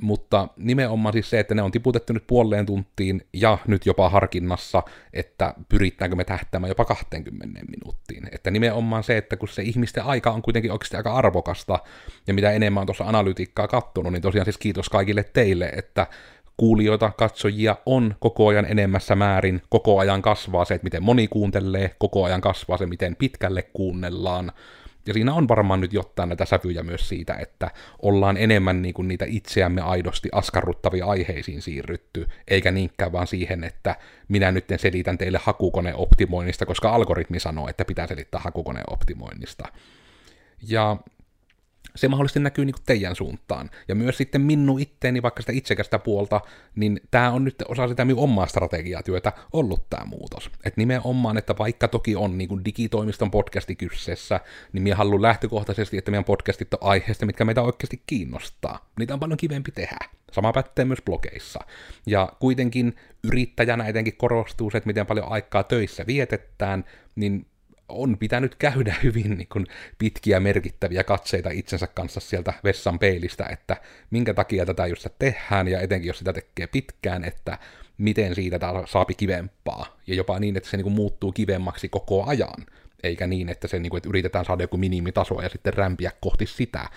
mutta 0.00 0.48
nimenomaan 0.56 1.12
siis 1.12 1.30
se, 1.30 1.40
että 1.40 1.54
ne 1.54 1.62
on 1.62 1.70
tiputettu 1.70 2.12
nyt 2.12 2.26
puoleen 2.26 2.66
tuntiin 2.66 3.26
ja 3.32 3.58
nyt 3.66 3.86
jopa 3.86 4.08
harkinnassa, 4.08 4.82
että 5.12 5.54
pyritäänkö 5.68 6.16
me 6.16 6.24
tähtäämään 6.24 6.68
jopa 6.68 6.84
20 6.84 7.46
minuuttiin. 7.46 8.28
Että 8.32 8.50
nimenomaan 8.50 9.04
se, 9.04 9.16
että 9.16 9.36
kun 9.36 9.48
se 9.48 9.62
ihmisten 9.62 10.04
aika 10.04 10.30
on 10.30 10.42
kuitenkin 10.42 10.72
oikeasti 10.72 10.96
aika 10.96 11.14
arvokasta, 11.14 11.78
ja 12.26 12.34
mitä 12.34 12.52
enemmän 12.52 12.80
on 12.80 12.86
tuossa 12.86 13.04
analytiikkaa 13.04 13.68
kattonut, 13.68 14.12
niin 14.12 14.22
tosiaan 14.22 14.44
siis 14.44 14.58
kiitos 14.58 14.88
kaikille 14.88 15.24
teille, 15.24 15.72
että 15.76 16.06
kuulijoita, 16.56 17.12
katsojia 17.16 17.76
on 17.86 18.14
koko 18.20 18.48
ajan 18.48 18.66
enemmässä 18.70 19.16
määrin, 19.16 19.62
koko 19.68 19.98
ajan 19.98 20.22
kasvaa 20.22 20.64
se, 20.64 20.74
että 20.74 20.84
miten 20.84 21.02
moni 21.02 21.28
kuuntelee, 21.28 21.90
koko 21.98 22.24
ajan 22.24 22.40
kasvaa 22.40 22.76
se, 22.76 22.86
miten 22.86 23.16
pitkälle 23.16 23.62
kuunnellaan, 23.62 24.52
ja 25.08 25.14
siinä 25.14 25.34
on 25.34 25.48
varmaan 25.48 25.80
nyt 25.80 25.92
jotain 25.92 26.28
näitä 26.28 26.44
sävyjä 26.44 26.82
myös 26.82 27.08
siitä, 27.08 27.34
että 27.34 27.70
ollaan 28.02 28.36
enemmän 28.36 28.82
niin 28.82 28.94
kuin 28.94 29.08
niitä 29.08 29.24
itseämme 29.28 29.80
aidosti 29.80 30.28
askarruttavia 30.32 31.06
aiheisiin 31.06 31.62
siirrytty, 31.62 32.26
eikä 32.48 32.70
niinkään 32.70 33.12
vaan 33.12 33.26
siihen, 33.26 33.64
että 33.64 33.96
minä 34.28 34.52
nyt 34.52 34.64
selitän 34.76 35.18
teille 35.18 35.40
hakukoneoptimoinnista, 35.42 36.66
koska 36.66 36.90
algoritmi 36.90 37.40
sanoo, 37.40 37.68
että 37.68 37.84
pitää 37.84 38.06
selittää 38.06 38.40
hakukoneoptimoinnista. 38.40 39.64
Ja 40.68 40.96
se 42.00 42.08
mahdollisesti 42.08 42.40
näkyy 42.40 42.64
niin 42.64 42.74
teidän 42.86 43.16
suuntaan. 43.16 43.70
Ja 43.88 43.94
myös 43.94 44.16
sitten 44.16 44.40
minun 44.40 44.80
itteeni, 44.80 45.22
vaikka 45.22 45.42
sitä 45.42 45.52
itsekästä 45.52 45.98
puolta, 45.98 46.40
niin 46.76 47.00
tämä 47.10 47.30
on 47.30 47.44
nyt 47.44 47.54
osa 47.68 47.88
sitä 47.88 48.04
minun 48.04 48.22
omaa 48.22 48.46
strategiatyötä 48.46 49.32
ollut 49.52 49.90
tämä 49.90 50.04
muutos. 50.04 50.50
että 50.64 50.80
nimenomaan, 50.80 51.38
että 51.38 51.54
vaikka 51.58 51.88
toki 51.88 52.16
on 52.16 52.38
niin 52.38 52.48
kuin 52.48 52.64
digitoimiston 52.64 53.30
podcasti 53.30 53.76
kyseessä, 53.76 54.40
niin 54.72 54.82
minä 54.82 54.96
haluan 54.96 55.22
lähtökohtaisesti, 55.22 55.98
että 55.98 56.10
meidän 56.10 56.24
podcastit 56.24 56.74
on 56.74 56.80
aiheesta, 56.82 57.26
mitkä 57.26 57.44
meitä 57.44 57.62
oikeasti 57.62 58.02
kiinnostaa. 58.06 58.90
Niitä 58.98 59.14
on 59.14 59.20
paljon 59.20 59.36
kivempi 59.36 59.70
tehdä. 59.70 59.98
Sama 60.32 60.52
pätee 60.52 60.84
myös 60.84 61.02
blogeissa. 61.02 61.60
Ja 62.06 62.32
kuitenkin 62.40 62.96
yrittäjänä 63.24 63.84
etenkin 63.84 64.16
korostuu 64.16 64.70
se, 64.70 64.78
että 64.78 64.86
miten 64.86 65.06
paljon 65.06 65.28
aikaa 65.28 65.62
töissä 65.62 66.06
vietetään, 66.06 66.84
niin 67.16 67.46
on 67.88 68.18
pitänyt 68.18 68.54
käydä 68.54 68.94
hyvin 69.04 69.30
niin 69.30 69.48
kuin, 69.52 69.66
pitkiä 69.98 70.40
merkittäviä 70.40 71.04
katseita 71.04 71.50
itsensä 71.50 71.86
kanssa 71.86 72.20
sieltä 72.20 72.52
vessan 72.64 72.98
peilistä, 72.98 73.46
että 73.50 73.76
minkä 74.10 74.34
takia 74.34 74.66
tätä 74.66 74.86
just 74.86 75.06
tehdään, 75.18 75.68
ja 75.68 75.80
etenkin 75.80 76.08
jos 76.08 76.18
sitä 76.18 76.32
tekee 76.32 76.66
pitkään, 76.66 77.24
että 77.24 77.58
miten 77.98 78.34
siitä 78.34 78.60
saapi 78.86 79.14
kivempaa, 79.14 79.98
ja 80.06 80.14
jopa 80.14 80.38
niin, 80.38 80.56
että 80.56 80.70
se 80.70 80.76
niin 80.76 80.82
kuin, 80.84 80.94
muuttuu 80.94 81.32
kivemmaksi 81.32 81.88
koko 81.88 82.24
ajan, 82.24 82.66
eikä 83.02 83.26
niin, 83.26 83.48
että 83.48 83.68
se 83.68 83.78
niin 83.78 83.90
kuin, 83.90 83.98
että 83.98 84.08
yritetään 84.08 84.44
saada 84.44 84.62
joku 84.62 84.76
minimitaso 84.76 85.42
ja 85.42 85.48
sitten 85.48 85.74
rämpiä 85.74 86.12
kohti 86.20 86.46
sitä. 86.46 86.88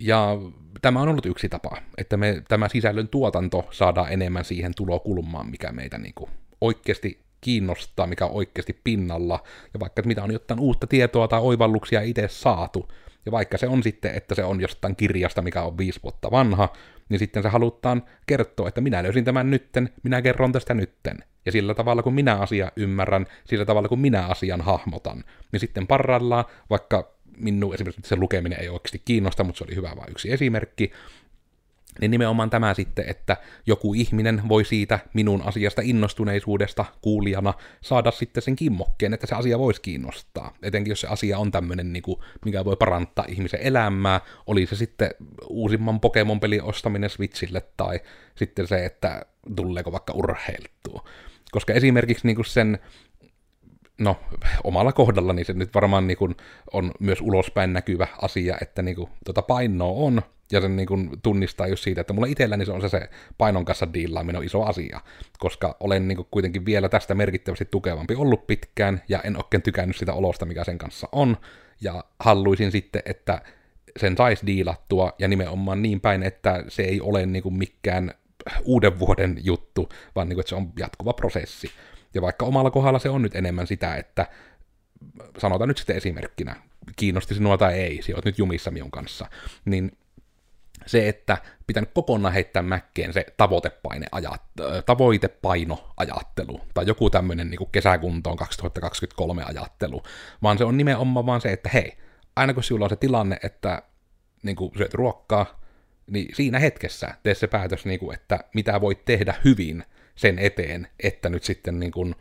Ja 0.00 0.38
tämä 0.82 1.00
on 1.00 1.08
ollut 1.08 1.26
yksi 1.26 1.48
tapa, 1.48 1.76
että 1.98 2.16
me 2.16 2.42
tämä 2.48 2.68
sisällön 2.68 3.08
tuotanto 3.08 3.68
saadaan 3.70 4.12
enemmän 4.12 4.44
siihen 4.44 4.72
tulokulmaan, 4.76 5.50
mikä 5.50 5.72
meitä 5.72 5.98
niin 5.98 6.14
kuin, 6.14 6.30
oikeasti 6.60 7.20
kiinnostaa, 7.42 8.06
mikä 8.06 8.26
on 8.26 8.32
oikeasti 8.32 8.80
pinnalla, 8.84 9.42
ja 9.74 9.80
vaikka 9.80 10.02
mitä 10.02 10.22
on 10.22 10.32
jotain 10.32 10.60
uutta 10.60 10.86
tietoa 10.86 11.28
tai 11.28 11.40
oivalluksia 11.40 12.00
itse 12.00 12.28
saatu, 12.28 12.88
ja 13.26 13.32
vaikka 13.32 13.58
se 13.58 13.68
on 13.68 13.82
sitten, 13.82 14.14
että 14.14 14.34
se 14.34 14.44
on 14.44 14.60
jostain 14.60 14.96
kirjasta, 14.96 15.42
mikä 15.42 15.62
on 15.62 15.78
viisi 15.78 16.00
vuotta 16.02 16.30
vanha, 16.30 16.72
niin 17.08 17.18
sitten 17.18 17.42
se 17.42 17.48
halutaan 17.48 18.02
kertoa, 18.26 18.68
että 18.68 18.80
minä 18.80 19.02
löysin 19.02 19.24
tämän 19.24 19.50
nytten, 19.50 19.90
minä 20.02 20.22
kerron 20.22 20.52
tästä 20.52 20.74
nytten. 20.74 21.18
Ja 21.46 21.52
sillä 21.52 21.74
tavalla, 21.74 22.02
kun 22.02 22.14
minä 22.14 22.34
asia 22.34 22.72
ymmärrän, 22.76 23.26
sillä 23.44 23.64
tavalla, 23.64 23.88
kun 23.88 24.00
minä 24.00 24.26
asian 24.26 24.60
hahmotan, 24.60 25.24
niin 25.52 25.60
sitten 25.60 25.86
parrallaan, 25.86 26.44
vaikka 26.70 27.14
minun 27.36 27.74
esimerkiksi 27.74 28.08
se 28.08 28.16
lukeminen 28.16 28.60
ei 28.60 28.68
oikeasti 28.68 29.02
kiinnosta, 29.04 29.44
mutta 29.44 29.58
se 29.58 29.64
oli 29.64 29.76
hyvä 29.76 29.92
vain 29.96 30.10
yksi 30.10 30.32
esimerkki, 30.32 30.92
niin 32.00 32.10
nimenomaan 32.10 32.50
tämä 32.50 32.74
sitten, 32.74 33.04
että 33.08 33.36
joku 33.66 33.94
ihminen 33.94 34.42
voi 34.48 34.64
siitä 34.64 34.98
minun 35.14 35.42
asiasta 35.42 35.82
innostuneisuudesta 35.84 36.84
kuulijana 37.02 37.54
saada 37.80 38.10
sitten 38.10 38.42
sen 38.42 38.56
kimmokkeen, 38.56 39.14
että 39.14 39.26
se 39.26 39.34
asia 39.34 39.58
voisi 39.58 39.80
kiinnostaa. 39.80 40.54
Etenkin 40.62 40.90
jos 40.90 41.00
se 41.00 41.06
asia 41.06 41.38
on 41.38 41.50
tämmöinen, 41.50 41.92
niin 41.92 42.02
kuin, 42.02 42.20
mikä 42.44 42.64
voi 42.64 42.76
parantaa 42.76 43.24
ihmisen 43.28 43.60
elämää, 43.62 44.20
oli 44.46 44.66
se 44.66 44.76
sitten 44.76 45.10
uusimman 45.48 46.00
Pokemon-pelin 46.00 46.62
ostaminen 46.62 47.10
Switchille 47.10 47.62
tai 47.76 48.00
sitten 48.34 48.66
se, 48.66 48.84
että 48.84 49.26
tuleeko 49.56 49.92
vaikka 49.92 50.12
urheiltua. 50.12 51.04
Koska 51.50 51.72
esimerkiksi 51.72 52.26
niin 52.26 52.36
kuin 52.36 52.46
sen 52.46 52.78
no, 53.98 54.20
omalla 54.64 54.92
kohdallani 54.92 55.44
se 55.44 55.52
nyt 55.52 55.74
varmaan 55.74 56.06
niin 56.06 56.16
kuin 56.16 56.36
on 56.72 56.92
myös 57.00 57.20
ulospäin 57.20 57.72
näkyvä 57.72 58.06
asia, 58.22 58.58
että 58.60 58.82
niin 58.82 58.96
kuin, 58.96 59.10
tuota 59.24 59.42
painoa 59.42 59.92
on, 60.06 60.22
ja 60.52 60.60
sen 60.60 60.76
niin 60.76 60.88
kuin 60.88 61.10
tunnistaa 61.22 61.66
just 61.66 61.84
siitä, 61.84 62.00
että 62.00 62.12
mulla 62.12 62.26
itselläni 62.26 62.66
se 62.66 62.72
on 62.72 62.80
se, 62.80 62.88
se 62.88 63.08
painon 63.38 63.64
kanssa 63.64 63.92
diilaaminen 63.94 64.38
on 64.38 64.44
iso 64.44 64.62
asia, 64.62 65.00
koska 65.38 65.76
olen 65.80 66.08
niin 66.08 66.16
kuin 66.16 66.28
kuitenkin 66.30 66.64
vielä 66.64 66.88
tästä 66.88 67.14
merkittävästi 67.14 67.64
tukevampi 67.70 68.14
ollut 68.14 68.46
pitkään, 68.46 69.02
ja 69.08 69.20
en 69.20 69.36
oikein 69.36 69.62
tykännyt 69.62 69.96
sitä 69.96 70.12
olosta, 70.12 70.46
mikä 70.46 70.64
sen 70.64 70.78
kanssa 70.78 71.08
on, 71.12 71.36
ja 71.80 72.04
haluaisin 72.20 72.72
sitten, 72.72 73.02
että 73.04 73.42
sen 73.96 74.16
saisi 74.16 74.46
diilattua, 74.46 75.12
ja 75.18 75.28
nimenomaan 75.28 75.82
niin 75.82 76.00
päin, 76.00 76.22
että 76.22 76.64
se 76.68 76.82
ei 76.82 77.00
ole 77.00 77.26
niin 77.26 77.42
kuin 77.42 77.54
mikään 77.54 78.14
uuden 78.64 78.98
vuoden 78.98 79.38
juttu, 79.42 79.88
vaan 80.14 80.28
niin 80.28 80.36
kuin, 80.36 80.40
että 80.40 80.48
se 80.48 80.54
on 80.54 80.72
jatkuva 80.78 81.12
prosessi. 81.12 81.70
Ja 82.14 82.22
vaikka 82.22 82.46
omalla 82.46 82.70
kohdalla 82.70 82.98
se 82.98 83.08
on 83.08 83.22
nyt 83.22 83.36
enemmän 83.36 83.66
sitä, 83.66 83.96
että 83.96 84.26
sanotaan 85.38 85.68
nyt 85.68 85.78
sitten 85.78 85.96
esimerkkinä, 85.96 86.56
kiinnosti 86.96 87.34
sinua 87.34 87.58
tai 87.58 87.74
ei, 87.74 88.02
sinä 88.02 88.16
olet 88.16 88.24
nyt 88.24 88.38
jumissa 88.38 88.70
minun 88.70 88.90
kanssa, 88.90 89.26
niin 89.64 89.92
se, 90.86 91.08
että 91.08 91.38
pitänyt 91.66 91.90
kokonaan 91.94 92.34
heittää 92.34 92.62
mäkkeen 92.62 93.12
se 93.12 93.26
tavoitepaine 93.36 94.06
ajat, 94.12 94.42
tavoitepainoajattelu, 94.86 96.60
tai 96.74 96.84
joku 96.86 97.10
tämmöinen 97.10 97.50
niin 97.50 97.70
kesäkuntoon 97.72 98.36
2023 98.36 99.44
ajattelu, 99.44 100.02
vaan 100.42 100.58
se 100.58 100.64
on 100.64 100.76
nimenomaan 100.76 101.26
vaan 101.26 101.40
se, 101.40 101.52
että 101.52 101.68
hei, 101.68 101.92
aina 102.36 102.54
kun 102.54 102.62
sinulla 102.62 102.84
on 102.84 102.90
se 102.90 102.96
tilanne, 102.96 103.36
että 103.42 103.82
niin 104.42 104.56
kuin 104.56 104.72
syöt 104.76 104.94
ruokkaa, 104.94 105.60
niin 106.10 106.34
siinä 106.34 106.58
hetkessä 106.58 107.14
tee 107.22 107.34
se 107.34 107.46
päätös, 107.46 107.84
niin 107.84 108.00
kuin, 108.00 108.14
että 108.14 108.38
mitä 108.54 108.80
voit 108.80 109.04
tehdä 109.04 109.34
hyvin 109.44 109.84
sen 110.14 110.38
eteen, 110.38 110.88
että 111.02 111.28
nyt 111.28 111.44
sitten 111.44 111.80
niin 111.80 111.92
kuin, 111.92 112.14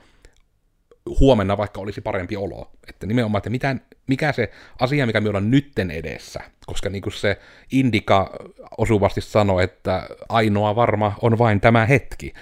huomenna 1.20 1.58
vaikka 1.58 1.82
olisi 1.82 2.02
parempi 2.02 2.38
olo. 2.38 2.72
Että 2.90 3.08
nimenomaan, 3.08 3.40
että 3.40 3.50
mitä, 3.50 3.76
mikä 4.08 4.32
se 4.32 4.52
asia, 4.80 5.06
mikä 5.06 5.22
me 5.22 5.30
ollaan 5.30 5.52
nytten 5.52 5.92
edessä, 5.92 6.40
koska 6.66 6.90
niin 6.90 7.02
kuin 7.02 7.14
se 7.14 7.40
Indika 7.72 8.34
osuvasti 8.78 9.22
sanoi, 9.22 9.64
että 9.64 10.08
ainoa 10.30 10.76
varma 10.76 11.14
on 11.22 11.38
vain 11.38 11.62
tämä 11.62 11.86
hetki, 11.86 12.34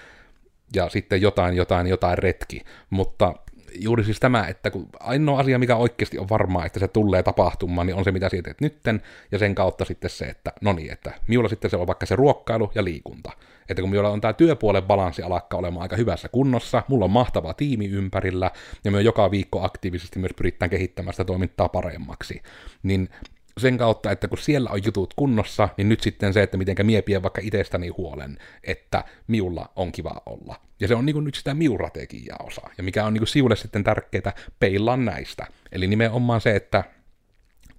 ja 0.75 0.89
sitten 0.89 1.21
jotain, 1.21 1.55
jotain, 1.55 1.87
jotain 1.87 2.17
retki, 2.17 2.61
mutta 2.89 3.33
juuri 3.75 4.03
siis 4.03 4.19
tämä, 4.19 4.47
että 4.47 4.71
kun 4.71 4.87
ainoa 4.99 5.39
asia, 5.39 5.59
mikä 5.59 5.75
oikeasti 5.75 6.19
on 6.19 6.29
varmaa, 6.29 6.65
että 6.65 6.79
se 6.79 6.87
tulee 6.87 7.23
tapahtumaan, 7.23 7.87
niin 7.87 7.95
on 7.95 8.03
se, 8.03 8.11
mitä 8.11 8.29
teet 8.29 8.61
nytten, 8.61 9.01
ja 9.31 9.39
sen 9.39 9.55
kautta 9.55 9.85
sitten 9.85 10.09
se, 10.09 10.25
että 10.25 10.51
no 10.61 10.73
niin, 10.73 10.91
että 10.91 11.13
minulla 11.27 11.49
sitten 11.49 11.71
se 11.71 11.77
on 11.77 11.87
vaikka 11.87 12.05
se 12.05 12.15
ruokkailu 12.15 12.71
ja 12.75 12.83
liikunta. 12.83 13.31
Että 13.69 13.81
kun 13.81 13.89
minulla 13.89 14.09
on 14.09 14.21
tämä 14.21 14.33
työpuolen 14.33 14.83
balanssi 14.83 15.21
alkaa 15.21 15.59
olemaan 15.59 15.81
aika 15.81 15.95
hyvässä 15.95 16.29
kunnossa, 16.29 16.83
mulla 16.87 17.05
on 17.05 17.11
mahtava 17.11 17.53
tiimi 17.53 17.87
ympärillä, 17.87 18.51
ja 18.83 18.91
me 18.91 19.01
joka 19.01 19.31
viikko 19.31 19.63
aktiivisesti 19.63 20.19
myös 20.19 20.33
pyritään 20.37 20.69
kehittämään 20.69 21.13
sitä 21.13 21.25
toimintaa 21.25 21.69
paremmaksi, 21.69 22.41
niin 22.83 23.09
sen 23.59 23.77
kautta, 23.77 24.11
että 24.11 24.27
kun 24.27 24.37
siellä 24.37 24.69
on 24.69 24.85
jutut 24.85 25.13
kunnossa, 25.13 25.69
niin 25.77 25.89
nyt 25.89 26.01
sitten 26.01 26.33
se, 26.33 26.43
että 26.43 26.57
mitenkä 26.57 26.83
mie 26.83 27.01
pien 27.01 27.23
vaikka 27.23 27.41
itsestäni 27.43 27.87
huolen, 27.87 28.37
että 28.63 29.03
miulla 29.27 29.69
on 29.75 29.91
kiva 29.91 30.21
olla. 30.25 30.55
Ja 30.79 30.87
se 30.87 30.95
on 30.95 31.05
niin 31.05 31.13
kuin 31.13 31.25
nyt 31.25 31.35
sitä 31.35 31.53
miurategiaa 31.53 32.39
osa. 32.43 32.61
Ja 32.77 32.83
mikä 32.83 33.05
on 33.05 33.13
niin 33.13 33.21
kuin 33.21 33.27
siulle 33.27 33.55
sitten 33.55 33.83
tärkeää, 33.83 34.33
peillaan 34.59 35.05
näistä. 35.05 35.47
Eli 35.71 35.87
nimenomaan 35.87 36.41
se, 36.41 36.55
että 36.55 36.83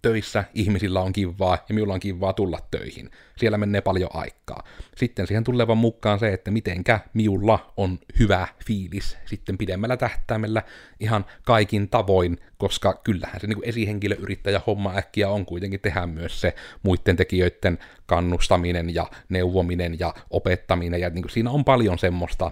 töissä 0.03 0.45
ihmisillä 0.55 1.01
on 1.01 1.13
kivaa 1.13 1.59
ja 1.69 1.75
minulla 1.75 1.95
on 1.95 2.01
kivaa 2.01 2.33
tulla 2.33 2.59
töihin. 2.71 3.11
Siellä 3.37 3.59
menee 3.59 3.81
paljon 3.81 4.11
aikaa. 4.15 4.63
Sitten 4.97 5.27
siihen 5.27 5.45
tulevan 5.45 5.79
mukaan 5.79 6.19
se, 6.19 6.33
että 6.33 6.51
mitenkä 6.51 7.01
miulla 7.15 7.73
on 7.77 7.99
hyvä 8.19 8.49
fiilis 8.67 9.19
sitten 9.27 9.59
pidemmällä 9.59 9.97
tähtäimellä 9.97 10.63
ihan 11.01 11.25
kaikin 11.45 11.89
tavoin, 11.89 12.39
koska 12.59 13.01
kyllähän 13.05 13.41
se 13.41 13.47
niin 13.47 13.59
esihenkilöyrittäjä 13.63 14.61
homma 14.67 14.97
äkkiä 14.97 15.29
on 15.29 15.47
kuitenkin 15.47 15.81
tehdä 15.81 16.07
myös 16.07 16.41
se 16.41 16.55
muiden 16.83 17.17
tekijöiden 17.17 17.79
kannustaminen 18.07 18.95
ja 18.95 19.07
neuvominen 19.29 19.99
ja 19.99 20.15
opettaminen, 20.31 21.01
ja 21.01 21.11
niin 21.11 21.23
kuin 21.23 21.33
siinä 21.33 21.51
on 21.51 21.65
paljon 21.65 21.99
semmoista 21.99 22.51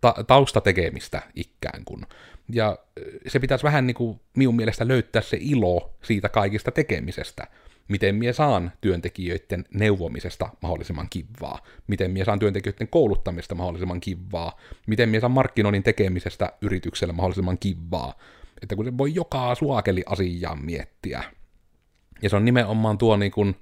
ta- 0.00 0.24
taustatekemistä 0.26 1.22
ikään 1.34 1.84
kuin. 1.84 2.06
Ja 2.48 2.78
se 3.26 3.38
pitäisi 3.38 3.64
vähän 3.64 3.86
niin 3.86 3.94
kuin 3.94 4.20
minun 4.36 4.56
mielestä 4.56 4.88
löytää 4.88 5.22
se 5.22 5.38
ilo 5.40 5.94
siitä 6.02 6.28
kaikista 6.28 6.70
tekemisestä. 6.70 7.46
Miten 7.88 8.14
minä 8.14 8.32
saan 8.32 8.72
työntekijöiden 8.80 9.64
neuvomisesta 9.74 10.48
mahdollisimman 10.62 11.06
kivaa, 11.10 11.58
miten 11.86 12.10
minä 12.10 12.24
saan 12.24 12.38
työntekijöiden 12.38 12.88
kouluttamista 12.88 13.54
mahdollisimman 13.54 14.00
kivaa, 14.00 14.58
miten 14.86 15.08
minä 15.08 15.20
saan 15.20 15.30
markkinoinnin 15.30 15.82
tekemisestä 15.82 16.52
yritykselle 16.60 17.12
mahdollisimman 17.12 17.58
kivaa. 17.58 18.14
Että 18.62 18.76
kun 18.76 18.84
se 18.84 18.98
voi 18.98 19.14
joka 19.14 19.54
suakeli 19.54 20.02
asiaa 20.06 20.56
miettiä. 20.56 21.24
Ja 22.22 22.30
se 22.30 22.36
on 22.36 22.44
nimenomaan 22.44 22.98
tuo 22.98 23.16
niin 23.16 23.32
kuin, 23.32 23.56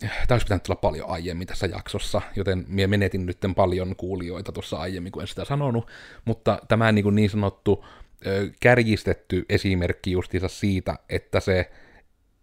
tämä 0.00 0.10
olisi 0.30 0.44
pitänyt 0.44 0.62
tulla 0.62 0.80
paljon 0.80 1.10
aiemmin 1.10 1.46
tässä 1.46 1.66
jaksossa, 1.66 2.22
joten 2.36 2.64
minä 2.68 2.88
menetin 2.88 3.26
nyt 3.26 3.38
paljon 3.56 3.96
kuulijoita 3.96 4.52
tuossa 4.52 4.76
aiemmin, 4.76 5.12
kun 5.12 5.22
en 5.22 5.28
sitä 5.28 5.44
sanonut, 5.44 5.86
mutta 6.24 6.58
tämä 6.68 6.92
niin, 6.92 7.02
kuin 7.02 7.14
niin 7.14 7.30
sanottu 7.30 7.84
kärjistetty 8.60 9.44
esimerkki 9.48 10.12
justiinsa 10.12 10.48
siitä, 10.48 10.98
että 11.08 11.40
se 11.40 11.70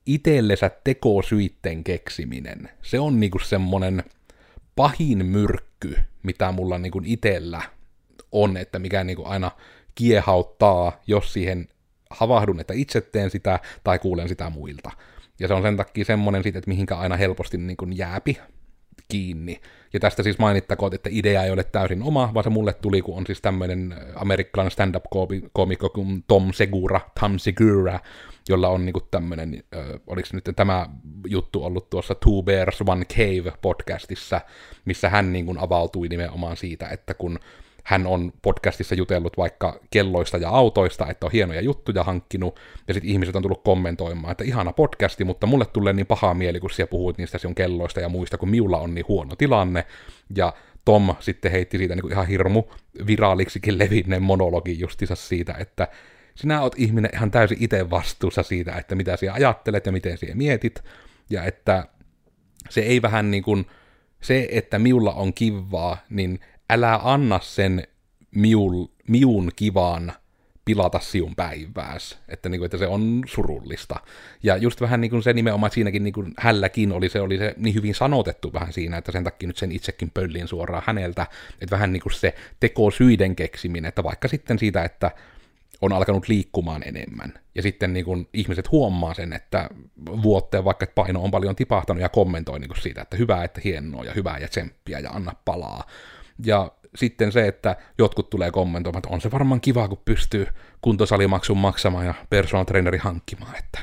itsellensä 0.05 0.71
tekosyitten 0.83 1.83
keksiminen, 1.83 2.69
se 2.81 2.99
on 2.99 3.19
niinku 3.19 3.39
semmonen 3.39 4.03
pahin 4.75 5.25
myrkky, 5.25 5.97
mitä 6.23 6.51
mulla 6.51 6.77
niinku 6.77 7.01
itellä 7.05 7.61
on, 8.31 8.57
että 8.57 8.79
mikä 8.79 9.03
niinku 9.03 9.25
aina 9.25 9.51
kiehauttaa, 9.95 11.01
jos 11.07 11.33
siihen 11.33 11.67
havahdun, 12.09 12.59
että 12.59 12.73
itse 12.73 13.01
teen 13.01 13.29
sitä 13.29 13.59
tai 13.83 13.99
kuulen 13.99 14.29
sitä 14.29 14.49
muilta. 14.49 14.91
Ja 15.43 15.47
se 15.47 15.53
on 15.53 15.61
sen 15.61 15.77
takia 15.77 16.05
semmoinen 16.05 16.43
siitä, 16.43 16.59
että 16.59 16.69
mihinkä 16.69 16.97
aina 16.97 17.17
helposti 17.17 17.57
niin 17.57 17.77
kuin 17.77 17.97
jääpi 17.97 18.37
kiinni. 19.07 19.61
Ja 19.93 19.99
tästä 19.99 20.23
siis 20.23 20.39
mainittakoon, 20.39 20.95
että 20.95 21.09
idea 21.11 21.43
ei 21.43 21.51
ole 21.51 21.63
täysin 21.63 22.03
oma, 22.03 22.33
vaan 22.33 22.43
se 22.43 22.49
mulle 22.49 22.73
tuli, 22.73 23.01
kun 23.01 23.17
on 23.17 23.25
siis 23.25 23.41
tämmöinen 23.41 23.95
amerikkalainen 24.15 24.71
stand-up-komikko 24.71 25.89
kuin 25.89 26.23
Tom 26.27 26.53
Segura, 26.53 27.01
Tom 27.19 27.39
Segura, 27.39 27.99
jolla 28.49 28.69
on 28.69 28.85
niinku 28.85 29.01
tämmöinen, 29.11 29.63
äh, 29.75 29.85
oliko 30.07 30.27
nyt 30.33 30.49
tämä 30.55 30.89
juttu 31.27 31.63
ollut 31.63 31.89
tuossa 31.89 32.15
Two 32.15 32.43
Bears, 32.43 32.81
One 32.87 33.05
Cave 33.05 33.53
podcastissa, 33.61 34.41
missä 34.85 35.09
hän 35.09 35.33
niinku 35.33 35.55
avautui 35.57 36.07
nimenomaan 36.07 36.57
siitä, 36.57 36.87
että 36.89 37.13
kun 37.13 37.39
hän 37.83 38.07
on 38.07 38.33
podcastissa 38.41 38.95
jutellut 38.95 39.37
vaikka 39.37 39.79
kelloista 39.91 40.37
ja 40.37 40.49
autoista, 40.49 41.07
että 41.09 41.25
on 41.25 41.31
hienoja 41.31 41.61
juttuja 41.61 42.03
hankkinut, 42.03 42.59
ja 42.87 42.93
sitten 42.93 43.11
ihmiset 43.11 43.35
on 43.35 43.41
tullut 43.41 43.63
kommentoimaan, 43.63 44.31
että 44.31 44.43
ihana 44.43 44.73
podcasti, 44.73 45.23
mutta 45.23 45.47
mulle 45.47 45.65
tulee 45.65 45.93
niin 45.93 46.05
paha 46.05 46.33
mieli, 46.33 46.59
kun 46.59 46.69
siellä 46.69 46.89
puhuit 46.89 47.17
niistä 47.17 47.37
sinun 47.37 47.55
kelloista 47.55 47.99
ja 47.99 48.09
muista, 48.09 48.37
kun 48.37 48.49
miulla 48.49 48.77
on 48.77 48.95
niin 48.95 49.07
huono 49.07 49.35
tilanne, 49.35 49.85
ja 50.35 50.53
Tom 50.85 51.15
sitten 51.19 51.51
heitti 51.51 51.77
siitä 51.77 51.95
niin 51.95 52.01
kuin 52.01 52.11
ihan 52.11 52.27
hirmu 52.27 52.63
viraaliksikin 53.07 53.79
levinneen 53.79 54.23
monologi 54.23 54.79
justiinsa 54.79 55.15
siitä, 55.15 55.55
että 55.59 55.87
sinä 56.35 56.61
oot 56.61 56.75
ihminen 56.77 57.11
ihan 57.13 57.31
täysin 57.31 57.57
itse 57.61 57.89
vastuussa 57.89 58.43
siitä, 58.43 58.75
että 58.75 58.95
mitä 58.95 59.17
sinä 59.17 59.33
ajattelet 59.33 59.85
ja 59.85 59.91
miten 59.91 60.17
sinä 60.17 60.35
mietit, 60.35 60.83
ja 61.29 61.43
että 61.43 61.87
se 62.69 62.81
ei 62.81 63.01
vähän 63.01 63.31
niin 63.31 63.43
kuin, 63.43 63.65
se, 64.21 64.47
että 64.51 64.79
miulla 64.79 65.13
on 65.13 65.33
kivaa, 65.33 65.97
niin 66.09 66.39
älä 66.73 66.99
anna 67.03 67.39
sen 67.43 67.87
miul, 68.31 68.85
miun 69.07 69.51
kivan 69.55 70.13
pilata 70.65 70.99
siun 70.99 71.35
päivääs, 71.35 72.19
että, 72.27 72.49
niin 72.49 72.59
kuin, 72.59 72.65
että 72.65 72.77
se 72.77 72.87
on 72.87 73.23
surullista. 73.25 73.95
Ja 74.43 74.57
just 74.57 74.81
vähän 74.81 75.01
niin 75.01 75.11
kuin 75.11 75.23
se 75.23 75.33
nimenomaan, 75.33 75.71
siinäkin 75.71 76.03
niin 76.03 76.13
kuin 76.13 76.33
hälläkin 76.37 76.91
oli 76.91 77.09
se, 77.09 77.21
oli 77.21 77.37
se 77.37 77.53
niin 77.57 77.75
hyvin 77.75 77.95
sanotettu 77.95 78.53
vähän 78.53 78.73
siinä, 78.73 78.97
että 78.97 79.11
sen 79.11 79.23
takia 79.23 79.47
nyt 79.47 79.57
sen 79.57 79.71
itsekin 79.71 80.11
pöllin 80.11 80.47
suoraan 80.47 80.83
häneltä, 80.85 81.27
että 81.61 81.75
vähän 81.75 81.93
niin 81.93 82.01
kuin 82.01 82.13
se 82.13 82.35
tekosyiden 82.59 83.35
keksiminen, 83.35 83.89
että 83.89 84.03
vaikka 84.03 84.27
sitten 84.27 84.59
siitä, 84.59 84.83
että 84.83 85.11
on 85.81 85.93
alkanut 85.93 86.27
liikkumaan 86.27 86.83
enemmän. 86.85 87.33
Ja 87.55 87.61
sitten 87.61 87.93
niin 87.93 88.05
kun 88.05 88.27
ihmiset 88.33 88.71
huomaa 88.71 89.13
sen, 89.13 89.33
että 89.33 89.69
vuotteen 90.23 90.65
vaikka 90.65 90.83
että 90.83 90.95
paino 90.95 91.23
on 91.23 91.31
paljon 91.31 91.55
tipahtanut 91.55 92.01
ja 92.01 92.09
kommentoi 92.09 92.59
niin 92.59 92.81
siitä, 92.81 93.01
että 93.01 93.17
hyvää, 93.17 93.43
että 93.43 93.61
hienoa 93.63 94.03
ja 94.03 94.13
hyvää 94.13 94.37
ja 94.37 94.47
tsemppiä 94.47 94.99
ja 94.99 95.09
anna 95.09 95.31
palaa. 95.45 95.83
Ja 96.45 96.71
sitten 96.95 97.31
se, 97.31 97.47
että 97.47 97.75
jotkut 97.97 98.29
tulee 98.29 98.51
kommentoimaan, 98.51 98.99
että 98.99 99.15
on 99.15 99.21
se 99.21 99.31
varmaan 99.31 99.61
kiva, 99.61 99.87
kun 99.87 100.01
pystyy 100.05 100.47
kuntosalimaksun 100.81 101.57
maksamaan 101.57 102.05
ja 102.05 102.13
personal 102.29 102.65
traineri 102.65 102.97
hankkimaan, 102.97 103.55
että 103.57 103.79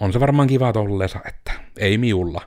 on 0.00 0.12
se 0.12 0.20
varmaan 0.20 0.48
kiva 0.48 0.72
tolleensa, 0.72 1.20
että 1.24 1.52
ei 1.76 1.98
miulla. 1.98 2.40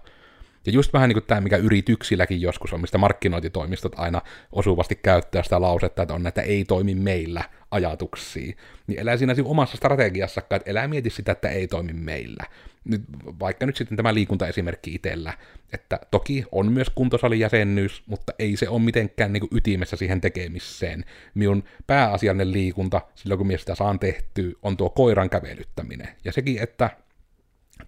Ja 0.65 0.71
just 0.71 0.93
vähän 0.93 1.09
niin 1.09 1.15
kuin 1.15 1.25
tämä, 1.25 1.41
mikä 1.41 1.57
yrityksilläkin 1.57 2.41
joskus 2.41 2.73
on, 2.73 2.81
mistä 2.81 2.97
markkinointitoimistot 2.97 3.93
aina 3.95 4.21
osuvasti 4.51 4.95
käyttää 4.95 5.43
sitä 5.43 5.61
lausetta, 5.61 6.01
että 6.01 6.13
on 6.13 6.23
näitä 6.23 6.41
ei 6.41 6.65
toimi 6.65 6.95
meillä 6.95 7.43
ajatuksia, 7.71 8.55
niin 8.87 8.99
elää 8.99 9.17
siinä 9.17 9.35
omassa 9.45 9.77
strategiassakaan, 9.77 10.57
että 10.57 10.71
elää 10.71 10.87
mieti 10.87 11.09
sitä, 11.09 11.31
että 11.31 11.49
ei 11.49 11.67
toimi 11.67 11.93
meillä. 11.93 12.43
Nyt, 12.85 13.01
vaikka 13.39 13.65
nyt 13.65 13.75
sitten 13.75 13.97
tämä 13.97 14.13
liikuntaesimerkki 14.13 14.93
itsellä, 14.95 15.33
että 15.73 15.99
toki 16.11 16.45
on 16.51 16.71
myös 16.71 16.89
kuntosalijäsennyys, 16.89 18.03
mutta 18.05 18.33
ei 18.39 18.57
se 18.57 18.69
ole 18.69 18.81
mitenkään 18.81 19.33
niin 19.33 19.41
kuin 19.41 19.57
ytimessä 19.57 19.97
siihen 19.97 20.21
tekemiseen. 20.21 21.05
Minun 21.33 21.63
pääasiallinen 21.87 22.51
liikunta, 22.51 23.01
silloin 23.15 23.37
kun 23.37 23.47
minä 23.47 23.57
sitä 23.57 23.75
saan 23.75 23.99
tehtyä, 23.99 24.51
on 24.63 24.77
tuo 24.77 24.89
koiran 24.89 25.29
kävelyttäminen. 25.29 26.09
Ja 26.25 26.31
sekin, 26.31 26.63
että 26.63 26.89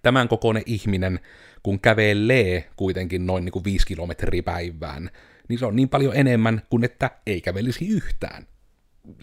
tämän 0.02 0.28
kokoinen 0.28 0.62
ihminen, 0.66 1.20
kun 1.62 1.80
kävelee 1.80 2.70
kuitenkin 2.76 3.26
noin 3.26 3.44
niin 3.44 3.52
kuin 3.52 3.64
5 3.64 3.86
kilometriä 3.86 4.42
päivään, 4.42 5.10
niin 5.48 5.58
se 5.58 5.66
on 5.66 5.76
niin 5.76 5.88
paljon 5.88 6.16
enemmän 6.16 6.62
kuin 6.70 6.84
että 6.84 7.10
ei 7.26 7.40
kävelisi 7.40 7.88
yhtään. 7.88 8.46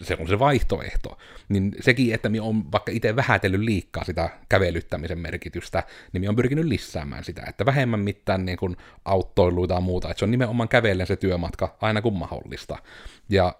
Se 0.00 0.16
on 0.20 0.28
se 0.28 0.38
vaihtoehto. 0.38 1.18
Niin 1.48 1.72
sekin, 1.80 2.14
että 2.14 2.28
minä 2.28 2.42
olen 2.42 2.72
vaikka 2.72 2.92
itse 2.92 3.16
vähätellyt 3.16 3.60
liikkaa 3.60 4.04
sitä 4.04 4.30
kävelyttämisen 4.48 5.18
merkitystä, 5.18 5.82
niin 6.12 6.20
minä 6.20 6.30
olen 6.30 6.36
pyrkinyt 6.36 6.64
lisäämään 6.64 7.24
sitä, 7.24 7.42
että 7.48 7.66
vähemmän 7.66 8.00
mitään 8.00 8.46
niin 8.46 8.58
kuin 8.58 8.76
auttoiluita 9.04 9.74
ja 9.74 9.80
muuta, 9.80 10.10
että 10.10 10.18
se 10.18 10.24
on 10.24 10.30
nimenomaan 10.30 10.68
kävellen 10.68 11.06
se 11.06 11.16
työmatka 11.16 11.76
aina 11.80 12.02
kun 12.02 12.18
mahdollista. 12.18 12.78
Ja 13.28 13.56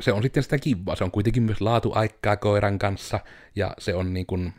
se 0.00 0.12
on 0.12 0.22
sitten 0.22 0.42
sitä 0.42 0.58
kivaa, 0.58 0.96
se 0.96 1.04
on 1.04 1.10
kuitenkin 1.10 1.42
myös 1.42 1.60
laatuaikaa 1.60 2.36
koiran 2.36 2.78
kanssa, 2.78 3.20
ja 3.56 3.74
se 3.78 3.94
on 3.94 4.14
niin 4.14 4.26
kuin 4.26 4.52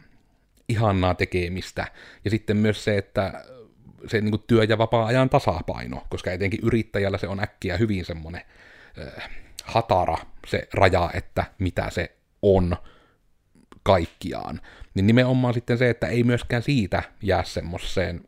ihannaa 0.70 1.14
tekemistä. 1.14 1.88
Ja 2.26 2.32
sitten 2.32 2.58
myös 2.58 2.84
se, 2.84 2.98
että 2.98 3.46
se 4.08 4.22
niin 4.22 4.32
kuin 4.32 4.44
työ- 4.48 4.64
ja 4.64 4.78
vapaa-ajan 4.78 5.30
tasapaino, 5.30 6.04
koska 6.10 6.32
etenkin 6.32 6.60
yrittäjällä 6.64 7.18
se 7.18 7.28
on 7.28 7.40
äkkiä 7.40 7.78
hyvin 7.78 8.06
semmoinen 8.06 8.42
äh, 9.00 9.30
hatara 9.64 10.18
se 10.48 10.68
raja, 10.74 11.10
että 11.14 11.46
mitä 11.60 11.90
se 11.90 12.16
on 12.42 12.78
kaikkiaan. 13.84 14.62
Niin 14.94 15.08
nimenomaan 15.08 15.54
sitten 15.54 15.78
se, 15.78 15.90
että 15.90 16.08
ei 16.08 16.24
myöskään 16.24 16.64
siitä 16.64 17.04
jää 17.22 17.44
semmoiseen 17.44 18.22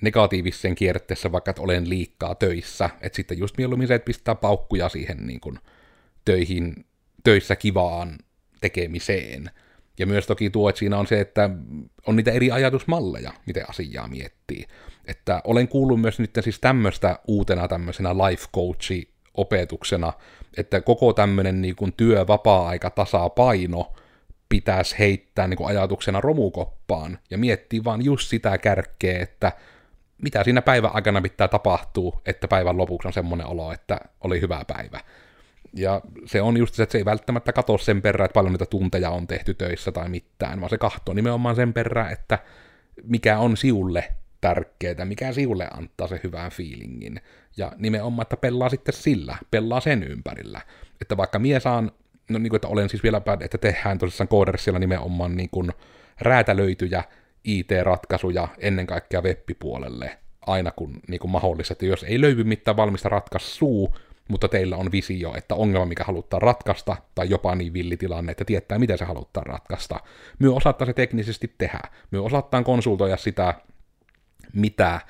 negatiiviseen 0.00 0.74
kierteessä, 0.74 1.32
vaikka 1.32 1.50
että 1.50 1.62
olen 1.62 1.88
liikkaa 1.88 2.34
töissä, 2.34 2.90
että 3.00 3.16
sitten 3.16 3.38
just 3.38 3.58
mieluummin 3.58 3.88
se, 3.88 3.94
että 3.94 4.06
pistää 4.06 4.34
paukkuja 4.34 4.88
siihen 4.88 5.26
niin 5.26 5.40
kuin 5.40 5.58
töihin, 6.24 6.84
töissä 7.24 7.56
kivaan 7.56 8.18
tekemiseen, 8.60 9.50
ja 10.00 10.06
myös 10.06 10.26
toki 10.26 10.50
tuo, 10.50 10.68
että 10.68 10.78
siinä 10.78 10.98
on 10.98 11.06
se, 11.06 11.20
että 11.20 11.50
on 12.06 12.16
niitä 12.16 12.30
eri 12.30 12.50
ajatusmalleja, 12.50 13.32
miten 13.46 13.70
asiaa 13.70 14.08
miettii. 14.08 14.64
Että 15.04 15.40
olen 15.44 15.68
kuullut 15.68 16.00
myös 16.00 16.18
nyt 16.18 16.30
siis 16.40 16.60
tämmöistä 16.60 17.18
uutena 17.26 17.68
tämmöisenä 17.68 18.14
life 18.14 18.46
coachi 18.54 19.10
opetuksena, 19.34 20.12
että 20.56 20.80
koko 20.80 21.12
tämmöinen 21.12 21.62
niin 21.62 21.76
työ, 21.96 22.26
vapaa-aika, 22.26 22.90
tasapaino 22.90 23.92
pitäisi 24.48 24.98
heittää 24.98 25.48
niin 25.48 25.56
kuin 25.56 25.68
ajatuksena 25.68 26.20
romukoppaan 26.20 27.18
ja 27.30 27.38
miettiä 27.38 27.84
vaan 27.84 28.04
just 28.04 28.28
sitä 28.28 28.58
kärkeä, 28.58 29.22
että 29.22 29.52
mitä 30.22 30.44
siinä 30.44 30.62
päivän 30.62 30.94
aikana 30.94 31.22
pitää 31.22 31.48
tapahtua, 31.48 32.20
että 32.26 32.48
päivän 32.48 32.76
lopuksi 32.76 33.08
on 33.08 33.12
semmoinen 33.12 33.46
olo, 33.46 33.72
että 33.72 34.00
oli 34.20 34.40
hyvä 34.40 34.64
päivä. 34.66 35.00
Ja 35.72 36.00
se 36.26 36.42
on 36.42 36.56
just 36.56 36.74
se, 36.74 36.82
että 36.82 36.92
se 36.92 36.98
ei 36.98 37.04
välttämättä 37.04 37.52
katso 37.52 37.78
sen 37.78 38.02
perään, 38.02 38.24
että 38.24 38.34
paljon 38.34 38.52
niitä 38.52 38.66
tunteja 38.66 39.10
on 39.10 39.26
tehty 39.26 39.54
töissä 39.54 39.92
tai 39.92 40.08
mitään, 40.08 40.60
vaan 40.60 40.70
se 40.70 40.78
katsoo 40.78 41.14
nimenomaan 41.14 41.56
sen 41.56 41.72
perään, 41.72 42.12
että 42.12 42.38
mikä 43.02 43.38
on 43.38 43.56
siulle 43.56 44.04
tärkeää, 44.40 45.04
mikä 45.04 45.32
siulle 45.32 45.68
antaa 45.74 46.06
se 46.06 46.20
hyvän 46.24 46.50
fiilingin. 46.50 47.20
Ja 47.56 47.72
nimenomaan, 47.78 48.22
että 48.22 48.36
pelaa 48.36 48.68
sitten 48.68 48.94
sillä, 48.94 49.36
pelaa 49.50 49.80
sen 49.80 50.02
ympärillä. 50.02 50.60
Että 51.00 51.16
vaikka 51.16 51.38
mie 51.38 51.60
saan, 51.60 51.92
no 52.30 52.38
niin 52.38 52.50
kuin, 52.50 52.56
että 52.56 52.68
olen 52.68 52.88
siis 52.88 53.02
vielä 53.02 53.22
että 53.40 53.58
tehdään 53.58 53.98
tosissaan 53.98 54.28
koodersilla 54.28 54.78
nimenomaan 54.78 55.36
niin 55.36 55.50
kuin 55.50 55.70
räätälöityjä 56.20 57.04
IT-ratkaisuja 57.44 58.48
ennen 58.58 58.86
kaikkea 58.86 59.22
web-puolelle, 59.22 60.18
aina 60.46 60.70
kun 60.70 61.00
niin 61.08 61.20
kuin 61.20 61.30
mahdollista, 61.30 61.72
että 61.72 61.86
jos 61.86 62.04
ei 62.04 62.20
löydy 62.20 62.44
mitään 62.44 62.76
valmista 62.76 63.08
ratkaisua, 63.08 63.96
mutta 64.30 64.48
teillä 64.48 64.76
on 64.76 64.92
visio, 64.92 65.34
että 65.36 65.54
ongelma, 65.54 65.86
mikä 65.86 66.04
halutaan 66.04 66.42
ratkaista, 66.42 66.96
tai 67.14 67.30
jopa 67.30 67.54
niin 67.54 67.72
villitilanne, 67.72 68.32
että 68.32 68.44
tietää, 68.44 68.78
miten 68.78 68.98
se 68.98 69.04
halutaan 69.04 69.46
ratkaista. 69.46 70.00
Myö 70.38 70.52
osattaa 70.52 70.86
se 70.86 70.92
teknisesti 70.92 71.54
tehdä. 71.58 71.80
Myö 72.10 72.22
osattaan 72.22 72.64
konsultoida 72.64 73.16
sitä, 73.16 73.54
mitä 74.52 75.00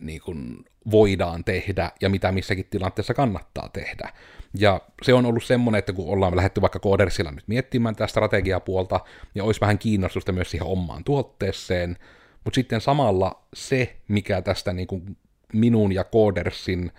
niin 0.00 0.20
kuin, 0.20 0.64
voidaan 0.90 1.44
tehdä 1.44 1.90
ja 2.00 2.08
mitä 2.08 2.32
missäkin 2.32 2.66
tilanteessa 2.70 3.14
kannattaa 3.14 3.68
tehdä. 3.68 4.12
Ja 4.58 4.80
se 5.02 5.14
on 5.14 5.26
ollut 5.26 5.44
semmoinen, 5.44 5.78
että 5.78 5.92
kun 5.92 6.08
ollaan 6.08 6.36
lähdetty 6.36 6.60
vaikka 6.60 6.78
koodersilla 6.78 7.30
nyt 7.30 7.48
miettimään 7.48 7.94
tätä 7.94 8.06
strategiapuolta, 8.06 9.00
ja 9.34 9.44
olisi 9.44 9.60
vähän 9.60 9.78
kiinnostusta 9.78 10.32
myös 10.32 10.50
siihen 10.50 10.66
omaan 10.66 11.04
tuotteeseen, 11.04 11.98
mutta 12.44 12.54
sitten 12.54 12.80
samalla 12.80 13.42
se, 13.54 13.96
mikä 14.08 14.42
tästä 14.42 14.72
niin 14.72 14.86
kuin 14.86 15.16
minun 15.52 15.92
ja 15.92 16.04
koodersin 16.04 16.92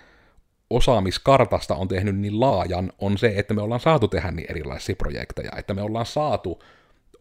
osaamiskartasta 0.76 1.76
on 1.76 1.88
tehnyt 1.88 2.18
niin 2.18 2.40
laajan, 2.40 2.92
on 3.00 3.18
se, 3.18 3.34
että 3.36 3.54
me 3.54 3.62
ollaan 3.62 3.80
saatu 3.80 4.08
tehdä 4.08 4.32
niin 4.32 4.52
erilaisia 4.52 4.96
projekteja, 4.96 5.52
että 5.58 5.74
me 5.74 5.82
ollaan 5.82 6.06
saatu 6.06 6.64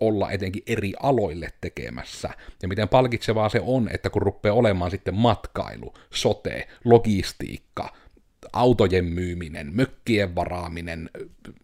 olla 0.01 0.31
etenkin 0.31 0.63
eri 0.67 0.93
aloille 1.03 1.49
tekemässä. 1.61 2.31
Ja 2.63 2.69
miten 2.69 2.89
palkitsevaa 2.89 3.49
se 3.49 3.61
on, 3.67 3.89
että 3.93 4.11
kun 4.11 4.23
rupeaa 4.23 4.55
olemaan 4.55 4.91
sitten 4.91 5.15
matkailu, 5.15 5.95
sote, 6.11 6.69
logistiikka, 6.85 7.93
autojen 8.53 9.05
myyminen, 9.05 9.71
mökkien 9.75 10.35
varaaminen, 10.35 11.11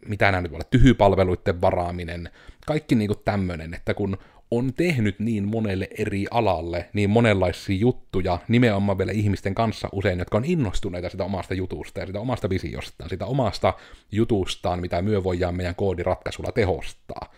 mitä 0.06 0.30
nämä 0.30 0.42
nyt 0.42 0.50
voi 0.50 0.56
olla, 0.56 0.68
tyhypalveluiden 0.70 1.60
varaaminen, 1.60 2.30
kaikki 2.66 2.94
niinku 2.94 3.14
tämmöinen, 3.14 3.74
että 3.74 3.94
kun 3.94 4.18
on 4.50 4.74
tehnyt 4.74 5.18
niin 5.18 5.48
monelle 5.48 5.88
eri 5.98 6.26
alalle 6.30 6.88
niin 6.92 7.10
monenlaisia 7.10 7.76
juttuja 7.76 8.38
nimenomaan 8.48 8.98
vielä 8.98 9.12
ihmisten 9.12 9.54
kanssa 9.54 9.88
usein, 9.92 10.18
jotka 10.18 10.36
on 10.36 10.44
innostuneita 10.44 11.08
sitä 11.08 11.24
omasta 11.24 11.54
jutusta 11.54 12.00
ja 12.00 12.06
sitä 12.06 12.20
omasta 12.20 12.50
visiostaan, 12.50 13.10
sitä 13.10 13.26
omasta 13.26 13.74
jutustaan, 14.12 14.80
mitä 14.80 15.02
myö 15.02 15.24
voidaan 15.24 15.56
meidän 15.56 15.74
koodiratkaisulla 15.74 16.52
tehostaa. 16.52 17.32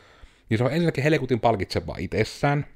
Niin 0.49 0.59
se 0.59 0.65
on 0.65 0.73
ensinnäkin 0.73 1.05
helkutin 1.05 1.41
palkitsevaa 1.41 1.97
itsessään, 1.99 2.67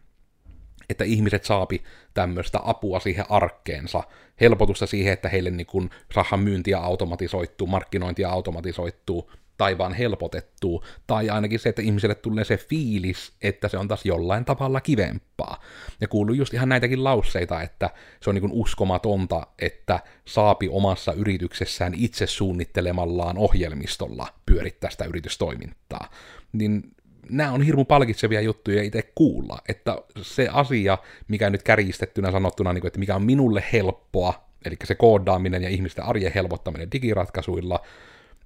että 0.91 1.05
ihmiset 1.05 1.45
saapi 1.45 1.83
tämmöistä 2.15 2.61
apua 2.65 3.01
siihen 3.01 3.25
arkkeensa, 3.29 4.03
helpotusta 4.41 4.87
siihen, 4.87 5.13
että 5.13 5.29
heille 5.29 5.51
niin 5.51 5.67
kun 5.67 5.91
saadaan 6.15 6.41
myyntiä 6.41 6.79
automatisoittuu, 6.79 7.67
markkinointia 7.67 8.31
automatisoittuu, 8.31 9.31
tai 9.57 9.79
vaan 9.79 9.93
helpotettua, 9.93 10.85
tai 11.07 11.31
ainakin 11.31 11.59
se, 11.59 11.69
että 11.69 11.83
ihmiselle 11.83 12.15
tulee 12.15 12.45
se 12.45 12.57
fiilis, 12.57 13.33
että 13.43 13.69
se 13.69 13.79
on 13.79 13.89
taas 13.89 14.07
jollain 14.07 14.45
tavalla 14.45 14.81
kivempaa. 14.81 15.61
Ja 16.01 16.09
kuuluu 16.09 16.35
just 16.35 16.55
ihan 16.55 16.69
näitäkin 16.69 17.05
lausseita, 17.05 17.63
että 17.63 17.91
se 18.21 18.31
on 18.31 18.35
niin 18.35 18.53
uskomatonta, 18.53 19.47
että 19.59 20.01
saapi 20.25 20.69
omassa 20.69 21.13
yrityksessään 21.13 21.93
itse 21.97 22.27
suunnittelemallaan 22.27 23.39
ohjelmistolla 23.39 24.27
pyörittää 24.47 24.91
sitä 24.91 25.05
yritystoimintaa. 25.05 26.11
Niin 26.53 26.95
nämä 27.31 27.53
on 27.53 27.63
hirmu 27.63 27.85
palkitsevia 27.85 28.41
juttuja 28.41 28.83
itse 28.83 29.13
kuulla, 29.15 29.59
että 29.69 29.99
se 30.23 30.49
asia, 30.53 30.99
mikä 31.29 31.51
nyt 31.51 31.63
kärjistettynä 31.63 32.31
sanottuna, 32.31 32.73
niin 32.73 32.87
että 32.87 32.99
mikä 32.99 33.15
on 33.15 33.25
minulle 33.25 33.65
helppoa, 33.73 34.45
eli 34.65 34.77
se 34.85 34.95
koodaaminen 34.95 35.63
ja 35.63 35.69
ihmisten 35.69 36.05
arjen 36.05 36.33
helpottaminen 36.35 36.93
digiratkaisuilla, 36.93 37.81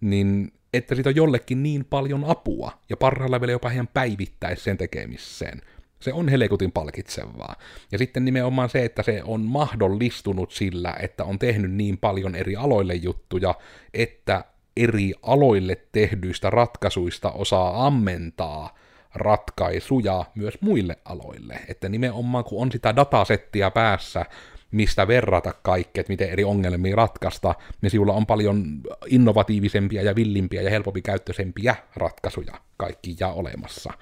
niin 0.01 0.53
että 0.72 0.94
siitä 0.94 1.11
on 1.11 1.16
jollekin 1.16 1.62
niin 1.62 1.85
paljon 1.85 2.24
apua, 2.24 2.72
ja 2.90 2.96
parhailla 2.96 3.40
vielä 3.40 3.52
jopa 3.52 3.70
ihan 3.70 3.88
päivittäisi 3.94 4.62
sen 4.62 4.76
tekemiseen. 4.76 5.62
Se 6.00 6.12
on 6.12 6.28
helekutin 6.28 6.72
palkitsevaa. 6.72 7.57
Ja 7.92 7.98
sitten 7.98 8.24
nimenomaan 8.24 8.68
se, 8.68 8.85
että 8.85 9.02
se 9.02 9.22
on 9.24 9.40
mahdollistunut 9.40 10.50
sillä, 10.50 10.96
että 11.00 11.24
on 11.24 11.38
tehnyt 11.38 11.72
niin 11.72 11.98
paljon 11.98 12.35
eri 12.35 12.57
aloille 12.57 12.94
juttuja, 12.94 13.54
että 13.94 14.44
eri 14.76 15.12
aloille 15.22 15.76
tehdyistä 15.92 16.50
ratkaisuista 16.50 17.31
osaa 17.31 17.87
ammentaa 17.87 18.78
ratkaisuja 19.14 20.24
myös 20.35 20.59
muille 20.61 20.96
aloille. 21.04 21.61
Että 21.68 21.88
nimenomaan 21.88 22.44
kun 22.44 22.62
on 22.62 22.72
sitä 22.72 22.96
datasettia 22.96 23.70
päässä, 23.70 24.26
mistä 24.70 25.09
verrata 25.09 25.54
kaikkea, 25.62 26.00
että 26.00 26.12
miten 26.12 26.31
eri 26.31 26.44
ongelmia 26.44 26.96
ratkaista, 26.96 27.54
niin 27.83 27.90
sinulla 27.90 28.12
on 28.12 28.26
paljon 28.26 28.64
innovatiivisempia 29.07 30.02
ja 30.02 30.16
villimpiä 30.16 30.62
ja 30.62 30.70
helpompi 30.70 31.02
käyttöisempiä 31.02 31.76
ratkaisuja 31.96 32.54
kaikki 32.76 33.16
ja 33.20 33.28
olemassa. 33.28 33.92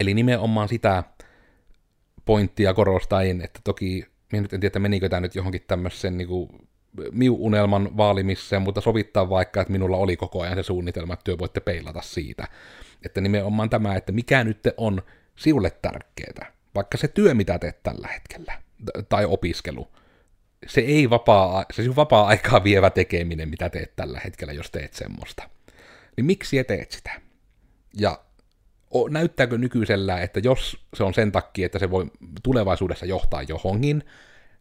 Eli 0.00 0.14
nimenomaan 0.14 0.68
sitä 0.68 1.04
pointtia 2.24 2.74
korostain, 2.74 3.40
että 3.40 3.60
toki, 3.64 4.06
minä 4.32 4.42
nyt 4.42 4.52
en 4.52 4.60
tiedä, 4.60 4.78
menikö 4.78 5.08
tämä 5.08 5.20
nyt 5.20 5.34
johonkin 5.34 5.64
tämmöisen 5.66 6.18
niin 6.18 6.28
miu-unelman 7.12 7.96
vaalimiseen, 7.96 8.62
mutta 8.62 8.80
sovittaa 8.80 9.30
vaikka, 9.30 9.60
että 9.60 9.72
minulla 9.72 9.96
oli 9.96 10.16
koko 10.16 10.42
ajan 10.42 10.56
se 10.56 10.62
suunnitelma, 10.62 11.12
että 11.14 11.24
työ 11.24 11.38
voitte 11.38 11.60
peilata 11.60 12.02
siitä. 12.02 12.48
Että 13.04 13.20
nimenomaan 13.20 13.70
tämä, 13.70 13.96
että 13.96 14.12
mikä 14.12 14.44
nyt 14.44 14.58
on 14.76 15.02
siulle 15.36 15.70
tärkeää, 15.70 16.52
vaikka 16.74 16.98
se 16.98 17.08
työ, 17.08 17.34
mitä 17.34 17.58
teet 17.58 17.82
tällä 17.82 18.08
hetkellä, 18.08 18.63
tai 19.08 19.24
opiskelu. 19.24 19.88
Se 20.66 20.80
ei 20.80 21.10
vapaa, 21.10 21.64
se 21.72 21.82
on 21.82 21.96
vapaa-aikaa 21.96 22.64
vievä 22.64 22.90
tekeminen, 22.90 23.48
mitä 23.48 23.70
teet 23.70 23.96
tällä 23.96 24.20
hetkellä, 24.24 24.52
jos 24.52 24.70
teet 24.70 24.94
semmoista. 24.94 25.48
Niin 26.16 26.24
miksi 26.24 26.58
et 26.58 26.66
teet 26.66 26.92
sitä? 26.92 27.20
Ja 27.98 28.18
näyttääkö 29.10 29.58
nykyisellä, 29.58 30.20
että 30.20 30.40
jos 30.44 30.86
se 30.94 31.04
on 31.04 31.14
sen 31.14 31.32
takia, 31.32 31.66
että 31.66 31.78
se 31.78 31.90
voi 31.90 32.06
tulevaisuudessa 32.42 33.06
johtaa 33.06 33.42
johonkin, 33.42 34.04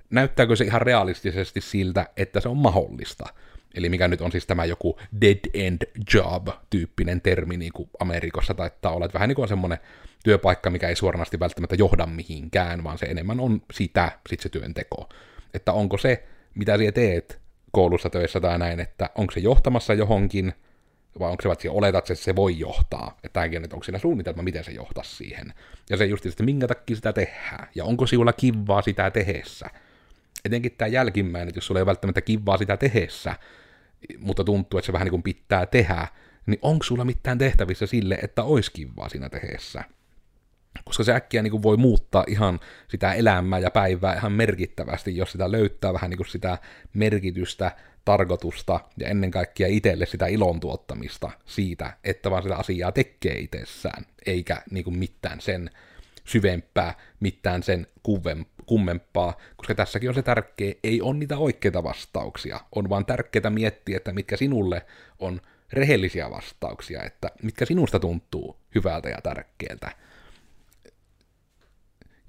näyttääkö 0.10 0.56
se 0.56 0.66
ihan 0.66 0.82
realistisesti 0.82 1.62
siltä, 1.62 2.10
että 2.18 2.40
se 2.40 2.50
on 2.50 2.58
mahdollista? 2.58 3.26
Eli 3.74 3.90
mikä 3.90 4.08
nyt 4.08 4.22
on 4.22 4.32
siis 4.32 4.46
tämä 4.46 4.66
joku 4.66 5.00
dead 5.22 5.40
end 5.54 5.82
job-tyyppinen 6.14 7.22
termi 7.22 7.58
niin 7.58 7.74
kuin 7.74 7.90
Amerikassa 8.00 8.54
taittaa 8.54 8.92
olla, 8.92 9.06
että 9.06 9.14
vähän 9.14 9.30
niin 9.30 9.36
kuin 9.36 9.44
on 9.44 9.50
semmoinen 9.50 9.78
työpaikka, 10.24 10.70
mikä 10.70 10.90
ei 10.90 10.96
suoranaisesti 10.96 11.40
välttämättä 11.40 11.76
johda 11.76 12.06
mihinkään, 12.06 12.84
vaan 12.84 12.98
se 12.98 13.06
enemmän 13.06 13.40
on 13.40 13.62
sitä, 13.74 14.12
sit 14.30 14.40
se 14.40 14.50
työnteko. 14.50 15.10
Että 15.54 15.74
onko 15.74 15.98
se, 15.98 16.24
mitä 16.56 16.78
sinä 16.78 16.92
teet 16.92 17.42
koulussa 17.72 18.10
töissä 18.10 18.40
tai 18.40 18.60
näin, 18.60 18.80
että 18.80 19.10
onko 19.16 19.32
se 19.32 19.40
johtamassa 19.40 19.94
johonkin, 19.94 20.54
vai 21.20 21.32
onko 21.32 21.42
se, 21.42 21.50
että 21.50 21.72
oletat, 21.72 22.12
että 22.12 22.24
se 22.24 22.36
voi 22.36 22.60
johtaa, 22.60 23.18
että 23.24 23.34
tämäkin, 23.34 23.64
että 23.64 23.76
onko 23.76 23.84
siinä 23.84 24.00
suunnitelma, 24.00 24.44
miten 24.44 24.64
se 24.64 24.72
johtaa 24.72 25.04
siihen. 25.04 25.54
Ja 25.90 25.98
se 25.98 26.06
just, 26.06 26.26
että 26.26 26.44
minkä 26.44 26.68
takia 26.68 26.96
sitä 26.96 27.14
tehdään, 27.14 27.68
ja 27.76 27.86
onko 27.86 28.08
sinulla 28.08 28.34
kivaa 28.34 28.82
sitä 28.82 29.12
tehessä. 29.12 29.70
Etenkin 30.46 30.72
tämä 30.78 30.88
jälkimmäinen, 30.88 31.48
että 31.48 31.58
jos 31.58 31.68
sulla 31.68 31.80
ei 31.80 31.86
välttämättä 31.86 32.22
kivaa 32.22 32.58
sitä 32.58 32.78
tehessä, 32.78 33.36
mutta 34.20 34.44
tuntuu, 34.44 34.78
että 34.78 34.86
se 34.86 34.94
vähän 34.94 35.06
niin 35.06 35.12
kuin 35.12 35.24
pitää 35.24 35.66
tehdä, 35.66 36.08
niin 36.46 36.60
onko 36.62 36.84
sulla 36.84 37.06
mitään 37.06 37.38
tehtävissä 37.38 37.86
sille, 37.88 38.18
että 38.22 38.44
olisi 38.44 38.72
kivaa 38.72 39.10
siinä 39.10 39.30
tehdessä? 39.30 39.84
Koska 40.86 41.04
se 41.04 41.14
äkkiä 41.14 41.42
niin 41.42 41.52
kuin 41.52 41.64
voi 41.64 41.78
muuttaa 41.78 42.24
ihan 42.28 42.60
sitä 42.88 43.14
elämää 43.14 43.60
ja 43.60 43.72
päivää 43.72 44.16
ihan 44.16 44.32
merkittävästi, 44.32 45.18
jos 45.18 45.32
sitä 45.32 45.52
löytää 45.52 45.94
vähän 45.94 46.10
niin 46.10 46.18
kuin 46.18 46.28
sitä 46.28 46.58
merkitystä, 46.94 47.72
tarkoitusta 48.06 48.80
ja 48.98 49.08
ennen 49.08 49.32
kaikkea 49.32 49.68
itselle 49.68 50.06
sitä 50.06 50.28
ilon 50.28 50.60
tuottamista 50.60 51.32
siitä, 51.46 51.98
että 52.04 52.32
vaan 52.32 52.44
sitä 52.44 52.56
asiaa 52.56 52.92
tekee 52.92 53.40
itsessään, 53.40 54.06
eikä 54.26 54.62
niin 54.72 54.84
kuin 54.84 54.98
mitään 54.98 55.42
sen 55.42 55.70
syvempää, 56.26 56.94
mitään 57.20 57.64
sen 57.64 57.88
kummempaa, 58.66 59.38
koska 59.56 59.76
tässäkin 59.76 60.10
on 60.10 60.16
se 60.16 60.22
tärkeä, 60.22 60.74
ei 60.84 61.02
ole 61.02 61.14
niitä 61.14 61.38
oikeita 61.38 61.84
vastauksia, 61.84 62.60
on 62.76 62.90
vaan 62.90 63.06
tärkeää 63.06 63.50
miettiä, 63.50 63.98
että 63.98 64.14
mitkä 64.14 64.38
sinulle 64.38 64.86
on 65.20 65.42
rehellisiä 65.74 66.32
vastauksia, 66.32 67.04
että 67.04 67.30
mitkä 67.44 67.66
sinusta 67.66 68.00
tuntuu 68.00 68.58
hyvältä 68.76 69.10
ja 69.10 69.18
tärkeältä. 69.24 69.92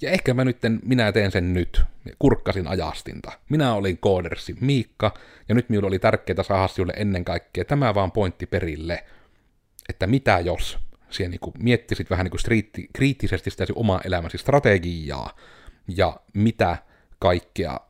Ja 0.02 0.10
ehkä 0.10 0.34
mä 0.34 0.44
nyt, 0.44 0.58
minä 0.84 1.12
teen 1.12 1.32
sen 1.32 1.54
nyt, 1.54 1.82
kurkkasin 2.18 2.68
ajastinta. 2.68 3.32
Minä 3.48 3.74
olin 3.74 3.98
koodersi 3.98 4.56
Miikka, 4.60 5.14
ja 5.48 5.54
nyt 5.54 5.68
minulla 5.68 5.88
oli 5.88 5.98
tärkeää 5.98 6.42
saada 6.42 6.68
sinulle 6.68 6.92
ennen 6.96 7.24
kaikkea 7.24 7.64
tämä 7.64 7.94
vaan 7.94 8.12
pointti 8.12 8.46
perille, 8.46 9.04
että 9.88 10.06
mitä 10.06 10.40
jos 10.40 10.78
siellä 11.10 11.30
niin 11.30 11.52
miettisit 11.58 12.10
vähän 12.10 12.24
niin 12.24 12.30
kuin 12.30 12.88
kriittisesti 12.92 13.50
sitä 13.50 13.66
omaa 13.74 14.00
elämäsi 14.04 14.38
strategiaa, 14.38 15.36
ja 15.88 16.20
mitä 16.34 16.76
kaikkea 17.18 17.80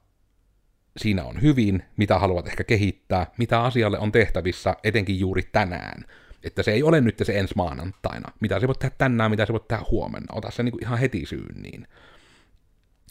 siinä 0.97 1.25
on 1.25 1.43
hyvin, 1.43 1.83
mitä 1.97 2.19
haluat 2.19 2.47
ehkä 2.47 2.65
kehittää, 2.65 3.27
mitä 3.39 3.63
asialle 3.63 3.99
on 3.99 4.13
tehtävissä, 4.13 4.77
etenkin 4.85 5.21
juuri 5.21 5.43
tänään. 5.53 6.05
Että 6.43 6.63
se 6.63 6.73
ei 6.73 6.83
ole 6.83 7.01
nyt 7.01 7.19
se 7.23 7.39
ensi 7.39 7.55
maanantaina. 7.57 8.33
Mitä 8.41 8.61
se 8.61 8.67
voit 8.67 8.79
tehdä 8.79 8.95
tänään, 8.99 9.31
mitä 9.31 9.47
se 9.47 9.53
voit 9.53 9.69
tehdä 9.69 9.85
huomenna. 9.91 10.35
Ota 10.35 10.51
se 10.51 10.63
niin 10.63 10.83
ihan 10.83 10.99
heti 10.99 11.27
syynniin. 11.27 11.87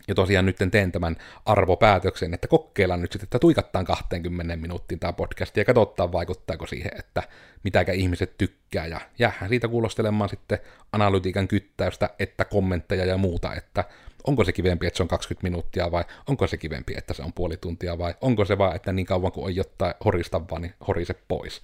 Ja 0.07 0.15
tosiaan 0.15 0.45
nyt 0.45 0.57
teen 0.71 0.91
tämän 0.91 1.15
arvopäätöksen, 1.45 2.33
että 2.33 2.47
kokeillaan 2.47 3.01
nyt 3.01 3.11
sitten, 3.11 3.25
että 3.25 3.39
tuikattaan 3.39 3.85
20 3.85 4.55
minuuttiin 4.55 4.99
tämä 4.99 5.13
podcast 5.13 5.57
ja 5.57 5.65
katsotaan 5.65 6.11
vaikuttaako 6.11 6.67
siihen, 6.67 6.91
että 6.99 7.23
mitäkä 7.63 7.91
ihmiset 7.91 8.37
tykkää 8.37 8.87
ja 8.87 9.01
jäähän 9.19 9.49
siitä 9.49 9.67
kuulostelemaan 9.67 10.29
sitten 10.29 10.59
analytiikan 10.91 11.47
kyttäystä, 11.47 12.09
että 12.19 12.45
kommentteja 12.45 13.05
ja 13.05 13.17
muuta, 13.17 13.53
että 13.55 13.83
onko 14.27 14.43
se 14.43 14.51
kivempi, 14.51 14.87
että 14.87 14.97
se 14.97 15.03
on 15.03 15.07
20 15.09 15.43
minuuttia 15.43 15.91
vai 15.91 16.03
onko 16.27 16.47
se 16.47 16.57
kivempi, 16.57 16.93
että 16.97 17.13
se 17.13 17.23
on 17.23 17.33
puoli 17.33 17.57
tuntia 17.57 17.97
vai 17.97 18.15
onko 18.21 18.45
se 18.45 18.57
vaan, 18.57 18.75
että 18.75 18.93
niin 18.93 19.05
kauan 19.05 19.31
kuin 19.31 19.45
on 19.45 19.55
jotain 19.55 19.93
horistavaa, 20.05 20.59
niin 20.59 20.73
horise 20.87 21.15
pois. 21.27 21.61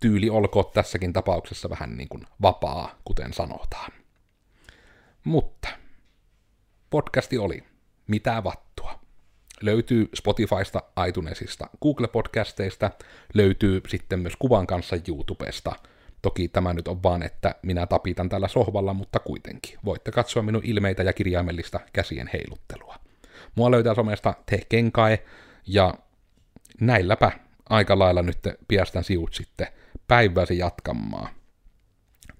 Tyyli 0.00 0.30
olkoon 0.30 0.70
tässäkin 0.74 1.12
tapauksessa 1.12 1.70
vähän 1.70 1.96
niin 1.96 2.08
kuin 2.08 2.26
vapaa, 2.42 2.98
kuten 3.04 3.32
sanotaan. 3.32 3.92
Mutta 5.24 5.68
podcasti 6.90 7.38
oli 7.38 7.64
Mitä 8.06 8.44
vattua. 8.44 9.00
Löytyy 9.60 10.08
Spotifysta, 10.14 10.82
iTunesista, 11.08 11.68
Google-podcasteista, 11.82 12.90
löytyy 13.34 13.80
sitten 13.88 14.20
myös 14.20 14.36
kuvan 14.38 14.66
kanssa 14.66 14.96
YouTubesta. 15.08 15.72
Toki 16.22 16.48
tämä 16.48 16.74
nyt 16.74 16.88
on 16.88 17.02
vaan, 17.02 17.22
että 17.22 17.54
minä 17.62 17.86
tapitan 17.86 18.28
tällä 18.28 18.48
sohvalla, 18.48 18.94
mutta 18.94 19.18
kuitenkin. 19.18 19.78
Voitte 19.84 20.10
katsoa 20.10 20.42
minun 20.42 20.64
ilmeitä 20.64 21.02
ja 21.02 21.12
kirjaimellista 21.12 21.80
käsien 21.92 22.30
heiluttelua. 22.32 22.96
Mua 23.54 23.70
löytää 23.70 23.94
somesta 23.94 24.34
Tehkenkae, 24.46 25.24
ja 25.66 25.94
näilläpä 26.80 27.30
aika 27.68 27.98
lailla 27.98 28.22
nyt 28.22 28.38
piästän 28.68 29.04
siut 29.04 29.34
sitten 29.34 29.66
päiväsi 30.08 30.58
jatkamaan. 30.58 31.28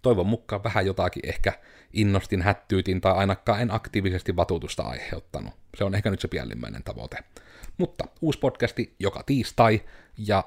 Toivon 0.02 0.26
mukaan 0.26 0.64
vähän 0.64 0.86
jotakin 0.86 1.22
ehkä 1.26 1.52
innostin, 1.92 2.42
hättyytin 2.42 3.00
tai 3.00 3.12
ainakaan 3.12 3.60
en 3.60 3.74
aktiivisesti 3.74 4.36
vatutusta 4.36 4.82
aiheuttanut. 4.82 5.54
Se 5.76 5.84
on 5.84 5.94
ehkä 5.94 6.10
nyt 6.10 6.20
se 6.20 6.28
pienimmäinen 6.28 6.82
tavoite. 6.82 7.16
Mutta 7.78 8.04
uusi 8.20 8.38
podcasti 8.38 8.94
joka 8.98 9.22
tiistai, 9.26 9.82
ja 10.18 10.44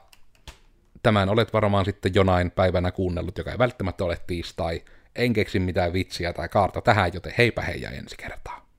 tämän 1.03 1.29
olet 1.29 1.53
varmaan 1.53 1.85
sitten 1.85 2.15
jonain 2.15 2.51
päivänä 2.51 2.91
kuunnellut, 2.91 3.37
joka 3.37 3.51
ei 3.51 3.57
välttämättä 3.57 4.03
ole 4.03 4.17
tiistai. 4.27 4.81
En 5.15 5.33
keksi 5.33 5.59
mitään 5.59 5.93
vitsiä 5.93 6.33
tai 6.33 6.49
kaarta 6.49 6.81
tähän, 6.81 7.11
joten 7.13 7.33
heipä 7.37 7.61
heijä 7.61 7.89
ensi 7.89 8.15
kertaa. 8.17 8.69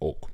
Ok. 0.00 0.33